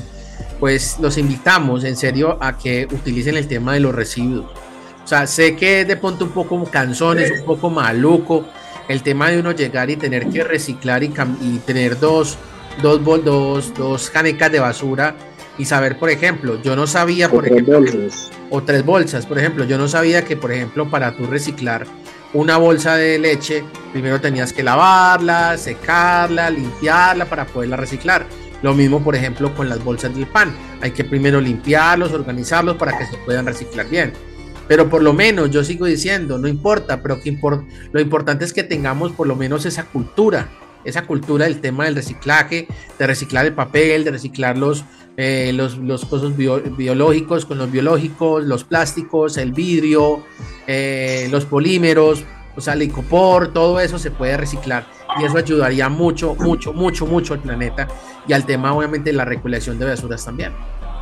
pues 0.58 0.98
los 1.00 1.16
invitamos 1.16 1.84
en 1.84 1.96
serio 1.96 2.38
a 2.40 2.58
que 2.58 2.88
utilicen 2.90 3.36
el 3.36 3.46
tema 3.46 3.74
de 3.74 3.80
los 3.80 3.94
residuos. 3.94 4.46
O 5.04 5.06
sea, 5.06 5.26
sé 5.26 5.54
que 5.54 5.82
es 5.82 5.88
de 5.88 5.96
pronto 5.96 6.24
un 6.24 6.32
poco 6.32 6.62
cansón, 6.64 7.18
es 7.18 7.30
un 7.30 7.46
poco 7.46 7.70
maluco 7.70 8.44
el 8.88 9.02
tema 9.02 9.30
de 9.30 9.38
uno 9.38 9.52
llegar 9.52 9.88
y 9.90 9.96
tener 9.96 10.28
que 10.28 10.42
reciclar 10.42 11.02
y, 11.04 11.12
y 11.40 11.58
tener 11.64 12.00
dos, 12.00 12.36
dos, 12.82 13.02
dos, 13.24 13.72
dos 13.74 14.10
canecas 14.10 14.50
de 14.50 14.60
basura 14.60 15.14
y 15.56 15.64
saber, 15.64 15.98
por 15.98 16.10
ejemplo, 16.10 16.60
yo 16.62 16.74
no 16.74 16.86
sabía, 16.86 17.28
por 17.28 17.46
ejemplo, 17.46 17.80
o 18.50 18.62
tres 18.62 18.84
bolsas, 18.84 19.26
por 19.26 19.38
ejemplo, 19.38 19.64
yo 19.64 19.78
no 19.78 19.88
sabía 19.88 20.24
que, 20.24 20.36
por 20.36 20.52
ejemplo, 20.52 20.90
para 20.90 21.16
tú 21.16 21.26
reciclar 21.26 21.86
una 22.34 22.56
bolsa 22.56 22.96
de 22.96 23.18
leche, 23.18 23.64
primero 23.92 24.20
tenías 24.20 24.52
que 24.52 24.62
lavarla, 24.62 25.56
secarla, 25.56 26.50
limpiarla 26.50 27.24
para 27.24 27.46
poderla 27.46 27.76
reciclar. 27.76 28.26
Lo 28.62 28.74
mismo, 28.74 29.02
por 29.02 29.14
ejemplo, 29.14 29.54
con 29.54 29.68
las 29.68 29.82
bolsas 29.82 30.14
del 30.14 30.26
pan. 30.26 30.52
Hay 30.80 30.90
que 30.90 31.04
primero 31.04 31.40
limpiarlos, 31.40 32.12
organizarlos 32.12 32.76
para 32.76 32.98
que 32.98 33.06
se 33.06 33.16
puedan 33.18 33.46
reciclar 33.46 33.88
bien. 33.88 34.12
Pero 34.66 34.90
por 34.90 35.02
lo 35.02 35.14
menos 35.14 35.50
yo 35.50 35.64
sigo 35.64 35.86
diciendo, 35.86 36.36
no 36.38 36.48
importa, 36.48 37.00
pero 37.00 37.20
que 37.20 37.38
lo 37.92 38.00
importante 38.00 38.44
es 38.44 38.52
que 38.52 38.64
tengamos 38.64 39.12
por 39.12 39.26
lo 39.26 39.34
menos 39.34 39.64
esa 39.64 39.84
cultura, 39.84 40.48
esa 40.84 41.06
cultura 41.06 41.46
del 41.46 41.60
tema 41.60 41.86
del 41.86 41.94
reciclaje, 41.94 42.68
de 42.98 43.06
reciclar 43.06 43.46
el 43.46 43.54
papel, 43.54 44.04
de 44.04 44.10
reciclar 44.10 44.58
los, 44.58 44.84
eh, 45.16 45.52
los, 45.54 45.78
los 45.78 46.04
cosas 46.04 46.36
biológicos 46.36 47.46
con 47.46 47.56
los 47.56 47.70
biológicos, 47.70 48.44
los 48.44 48.64
plásticos, 48.64 49.38
el 49.38 49.52
vidrio, 49.52 50.24
eh, 50.70 51.28
los 51.30 51.46
polímeros, 51.46 52.24
o 52.54 52.60
sea, 52.60 52.74
el 52.74 52.82
icopor, 52.82 53.54
todo 53.54 53.80
eso 53.80 53.98
se 53.98 54.10
puede 54.10 54.36
reciclar 54.36 54.86
y 55.18 55.24
eso 55.24 55.38
ayudaría 55.38 55.88
mucho, 55.88 56.34
mucho, 56.34 56.74
mucho, 56.74 57.06
mucho 57.06 57.32
al 57.32 57.40
planeta 57.40 57.88
y 58.26 58.34
al 58.34 58.44
tema 58.44 58.74
obviamente 58.74 59.08
de 59.10 59.16
la 59.16 59.24
recolección 59.24 59.78
de 59.78 59.86
basuras 59.86 60.26
también. 60.26 60.52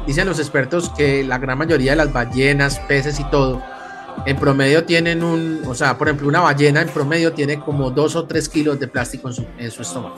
Dicen 0.07 0.29
los 0.29 0.38
expertos 0.38 0.90
que 0.90 1.24
la 1.24 1.38
gran 1.38 1.59
mayoría 1.59 1.90
de 1.90 1.96
las 1.96 2.12
ballenas, 2.12 2.79
peces 2.87 3.18
y 3.18 3.24
todo, 3.24 3.61
en 4.24 4.37
promedio 4.37 4.85
tienen 4.85 5.24
un, 5.24 5.62
o 5.66 5.74
sea, 5.74 5.98
por 5.98 6.07
ejemplo, 6.07 6.29
una 6.29 6.42
ballena 6.42 6.83
en 6.83 6.88
promedio 6.88 7.33
tiene 7.33 7.59
como 7.59 7.90
dos 7.90 8.14
o 8.14 8.24
tres 8.24 8.48
kilos 8.48 8.79
de 8.79 8.87
plástico 8.87 9.31
en 9.59 9.70
su, 9.72 9.83
estómago. 9.83 10.14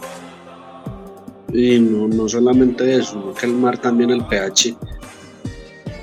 Y 1.55 1.81
no, 1.81 2.29
solamente 2.29 2.97
eso, 2.97 3.33
que 3.33 3.47
el 3.47 3.55
mar 3.55 3.79
también, 3.79 4.11
el 4.11 4.27
pH 4.27 4.77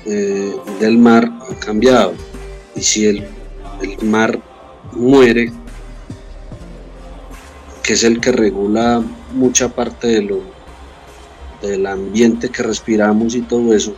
eh, 0.04 0.56
del 0.80 0.98
mar 0.98 1.30
ha 1.48 1.54
cambiado. 1.64 2.12
Y 2.76 2.82
si 2.82 3.06
el, 3.06 3.26
el 3.82 4.06
mar 4.06 4.40
muere, 4.92 5.52
que 7.82 7.92
es 7.94 8.04
el 8.04 8.20
que 8.20 8.32
regula 8.32 9.02
mucha 9.32 9.68
parte 9.68 10.08
de 10.08 10.22
lo, 10.22 10.42
del 11.62 11.86
ambiente 11.86 12.48
que 12.50 12.62
respiramos 12.62 13.34
y 13.34 13.42
todo 13.42 13.74
eso, 13.74 13.96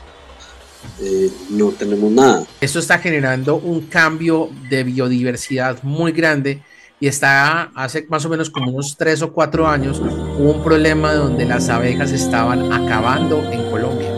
eh, 1.01 1.31
no 1.51 1.71
tenemos 1.71 2.11
nada. 2.11 2.45
Esto 2.61 2.79
está 2.79 2.99
generando 2.99 3.57
un 3.57 3.83
cambio 3.83 4.51
de 4.69 4.85
biodiversidad 4.85 5.83
muy 5.83 6.13
grande 6.13 6.63
y 7.01 7.07
está 7.07 7.71
hace 7.75 8.07
más 8.09 8.25
o 8.25 8.29
menos 8.29 8.51
como 8.51 8.73
unos 8.73 8.97
tres 8.97 9.23
o 9.23 9.33
cuatro 9.33 9.69
años, 9.69 10.01
hubo 10.01 10.53
un 10.53 10.65
problema 10.65 11.15
donde 11.15 11.45
las 11.45 11.69
abejas 11.69 12.11
estaban 12.11 12.73
acabando 12.73 13.43
en 13.53 13.71
Colombia. 13.71 14.13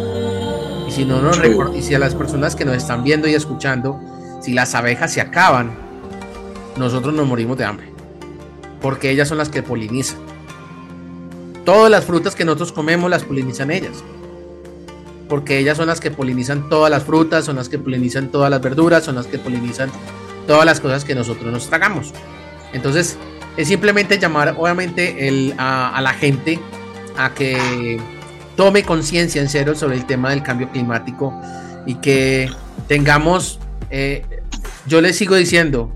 Y 0.89 0.93
si 0.93 1.05
no 1.05 1.21
nos 1.21 1.39
y 1.75 1.83
si 1.83 1.95
a 1.95 1.99
las 1.99 2.15
personas 2.15 2.57
que 2.57 2.65
nos 2.65 2.77
están 2.77 3.05
viendo 3.05 3.29
y 3.29 3.35
escuchando, 3.35 4.01
si 4.41 4.53
las 4.53 4.75
abejas 4.75 5.13
se 5.13 5.21
acaban, 5.21 5.71
nosotros 6.77 7.15
nos 7.15 7.27
morimos 7.27 7.59
de 7.59 7.65
hambre. 7.65 7.93
Porque 8.81 9.11
ellas 9.11 9.29
son 9.29 9.39
las 9.39 9.49
que 9.49 9.63
polinizan. 9.63 10.19
Todas 11.65 11.91
las 11.91 12.05
frutas 12.05 12.35
que 12.35 12.45
nosotros 12.45 12.73
comemos 12.73 13.11
las 13.11 13.25
polinizan 13.25 13.71
ellas. 13.71 14.03
Porque 15.29 15.59
ellas 15.59 15.77
son 15.77 15.87
las 15.87 16.01
que 16.01 16.11
polinizan 16.11 16.69
todas 16.69 16.91
las 16.91 17.05
frutas, 17.05 17.45
son 17.45 17.57
las 17.57 17.69
que 17.69 17.79
polinizan 17.79 18.31
todas 18.31 18.51
las 18.51 18.61
verduras, 18.61 19.05
son 19.05 19.15
las 19.15 19.27
que 19.27 19.39
polinizan 19.39 19.91
todas 20.47 20.65
las 20.65 20.81
cosas 20.81 21.05
que 21.05 21.15
nosotros 21.15 21.53
nos 21.53 21.69
tragamos. 21.69 22.13
Entonces, 22.73 23.17
es 23.57 23.69
simplemente 23.69 24.19
llamar, 24.19 24.55
obviamente, 24.59 25.29
el, 25.29 25.55
a, 25.59 26.01
la 26.03 26.13
gente 26.15 26.59
a 27.17 27.35
que 27.35 28.01
tome 28.57 28.83
conciencia 28.85 29.41
en 29.41 29.49
serio 29.49 29.75
sobre 29.75 29.97
el 29.97 30.07
tema 30.07 30.31
del 30.31 30.43
cambio 30.43 30.71
climático 30.71 31.39
y 31.87 31.95
que 31.97 32.51
tengamos, 32.89 33.59
eh, 33.91 34.23
yo 34.87 35.01
les 35.01 35.17
sigo 35.17 35.35
diciendo, 35.35 35.93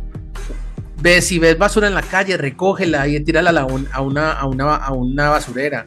ve, 1.01 1.23
si 1.23 1.39
ves 1.39 1.59
basura 1.59 1.87
en 1.87 1.95
la 1.95 2.03
calle, 2.03 2.37
recógela 2.37 3.07
y 3.09 3.21
tírala 3.21 3.61
a, 3.61 3.65
una, 3.67 4.33
a, 4.33 4.47
una, 4.47 4.75
a 4.77 4.93
una 4.93 5.29
basurera. 5.31 5.87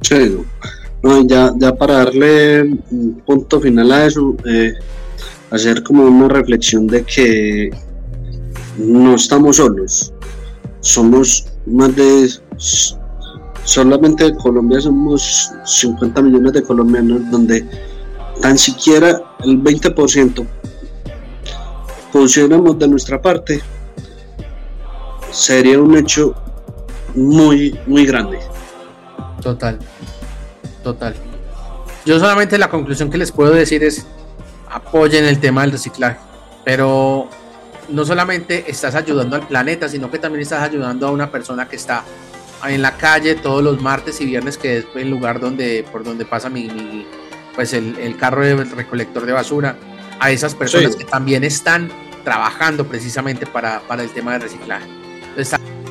Sí, 0.00 0.38
ya, 1.26 1.52
ya 1.58 1.74
para 1.74 2.04
darle 2.04 2.62
un 2.90 3.22
punto 3.26 3.60
final 3.60 3.92
a 3.92 4.06
eso, 4.06 4.36
eh, 4.46 4.72
hacer 5.50 5.82
como 5.82 6.04
una 6.04 6.28
reflexión 6.28 6.86
de 6.86 7.04
que 7.04 7.70
no 8.78 9.14
estamos 9.14 9.56
solos. 9.56 10.12
Somos 10.80 11.46
más 11.66 11.94
de, 11.96 12.28
solamente 13.64 14.24
de 14.24 14.36
Colombia 14.36 14.80
somos 14.80 15.50
50 15.64 16.22
millones 16.22 16.52
de 16.52 16.62
colombianos, 16.62 17.30
donde 17.30 17.66
tan 18.40 18.58
siquiera 18.58 19.22
el 19.44 19.62
20% 19.62 20.46
funcionamos 22.14 22.78
de 22.78 22.86
nuestra 22.86 23.20
parte, 23.20 23.60
sería 25.32 25.80
un 25.80 25.96
hecho 25.96 26.32
muy, 27.16 27.76
muy 27.88 28.06
grande. 28.06 28.38
Total, 29.42 29.80
total. 30.84 31.16
Yo 32.06 32.20
solamente 32.20 32.56
la 32.56 32.70
conclusión 32.70 33.10
que 33.10 33.18
les 33.18 33.32
puedo 33.32 33.50
decir 33.50 33.82
es 33.82 34.06
apoyen 34.70 35.24
el 35.24 35.40
tema 35.40 35.62
del 35.62 35.72
reciclaje, 35.72 36.20
pero 36.64 37.28
no 37.88 38.04
solamente 38.04 38.70
estás 38.70 38.94
ayudando 38.94 39.34
al 39.34 39.48
planeta, 39.48 39.88
sino 39.88 40.08
que 40.08 40.20
también 40.20 40.42
estás 40.42 40.62
ayudando 40.62 41.08
a 41.08 41.10
una 41.10 41.32
persona 41.32 41.68
que 41.68 41.74
está 41.74 42.04
en 42.64 42.80
la 42.80 42.96
calle 42.96 43.34
todos 43.34 43.60
los 43.60 43.82
martes 43.82 44.20
y 44.20 44.26
viernes, 44.26 44.56
que 44.56 44.78
es 44.78 44.86
el 44.94 45.10
lugar 45.10 45.40
donde, 45.40 45.84
por 45.90 46.04
donde 46.04 46.24
pasa 46.24 46.48
mi, 46.48 47.08
pues 47.56 47.72
el, 47.72 48.16
carro 48.16 48.44
de 48.44 48.54
recolector 48.54 49.26
de 49.26 49.32
basura, 49.32 49.76
a 50.20 50.30
esas 50.30 50.54
personas 50.54 50.94
que 50.94 51.04
también 51.04 51.42
están 51.42 52.03
trabajando 52.24 52.86
precisamente 52.86 53.46
para, 53.46 53.82
el 53.98 54.10
tema 54.10 54.32
de 54.32 54.38
reciclaje. 54.40 54.86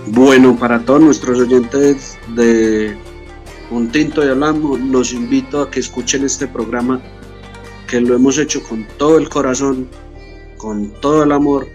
bueno, 0.07 0.57
para 0.57 0.79
todos 0.79 1.01
nuestros 1.01 1.39
oyentes 1.39 2.17
de 2.35 2.97
Un 3.69 3.89
Tinto 3.89 4.25
y 4.25 4.29
Hablamos, 4.29 4.79
los 4.79 5.13
invito 5.13 5.61
a 5.61 5.71
que 5.71 5.79
escuchen 5.79 6.25
este 6.25 6.47
programa, 6.47 6.99
que 7.87 8.01
lo 8.01 8.15
hemos 8.15 8.37
hecho 8.37 8.61
con 8.63 8.85
todo 8.97 9.17
el 9.17 9.29
corazón, 9.29 9.87
con 10.57 10.91
todo 10.99 11.23
el 11.23 11.31
amor 11.31 11.67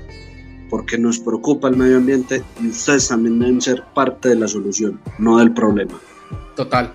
porque 0.69 0.99
nos 0.99 1.19
preocupa 1.19 1.69
el 1.69 1.77
medio 1.77 1.97
ambiente 1.97 2.43
y 2.61 2.69
ustedes 2.69 3.09
también 3.09 3.39
deben 3.39 3.61
ser 3.61 3.83
parte 3.95 4.31
de 4.31 4.37
la 4.37 4.49
solución, 4.49 5.01
no 5.19 5.39
del 5.39 5.53
problema. 5.53 5.99
Total. 6.55 6.93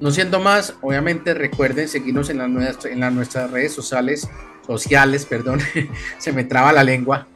No 0.00 0.10
siendo 0.12 0.38
más, 0.38 0.74
obviamente 0.80 1.34
recuerden 1.34 1.88
seguirnos 1.88 2.30
en, 2.30 2.38
las 2.38 2.84
en 2.84 3.00
las 3.00 3.12
nuestras 3.12 3.50
redes 3.50 3.72
sociales, 3.72 4.28
sociales, 4.68 5.24
perdón, 5.24 5.60
se 6.18 6.32
me 6.32 6.44
traba 6.44 6.72
la 6.72 6.84
lengua, 6.84 7.26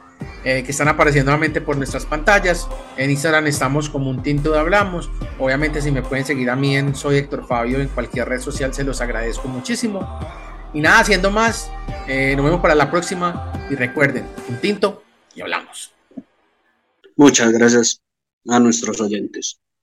eh, 0.45 0.63
que 0.63 0.71
están 0.71 0.87
apareciendo 0.87 1.31
nuevamente 1.31 1.59
por 1.59 1.75
nuestras 1.75 2.05
pantallas. 2.05 2.67
En 2.95 3.09
Instagram 3.09 3.47
estamos 3.47 3.89
como 3.89 4.09
un 4.09 4.21
tinto 4.21 4.51
de 4.51 4.59
hablamos. 4.59 5.09
Obviamente 5.39 5.81
si 5.81 5.91
me 5.91 6.01
pueden 6.01 6.25
seguir 6.25 6.49
a 6.49 6.55
mí 6.55 6.77
en 6.77 6.95
Soy 6.95 7.17
Héctor 7.17 7.45
Fabio 7.47 7.79
en 7.79 7.87
cualquier 7.87 8.29
red 8.29 8.39
social 8.39 8.73
se 8.73 8.83
los 8.83 9.01
agradezco 9.01 9.47
muchísimo. 9.47 10.07
Y 10.73 10.81
nada, 10.81 10.99
haciendo 10.99 11.31
más, 11.31 11.69
eh, 12.07 12.33
nos 12.35 12.45
vemos 12.45 12.61
para 12.61 12.75
la 12.75 12.89
próxima 12.89 13.53
y 13.69 13.75
recuerden, 13.75 14.25
un 14.47 14.57
tinto 14.57 15.03
y 15.35 15.41
hablamos. 15.41 15.91
Muchas 17.15 17.51
gracias 17.51 18.01
a 18.47 18.59
nuestros 18.59 18.99
oyentes. 19.01 19.59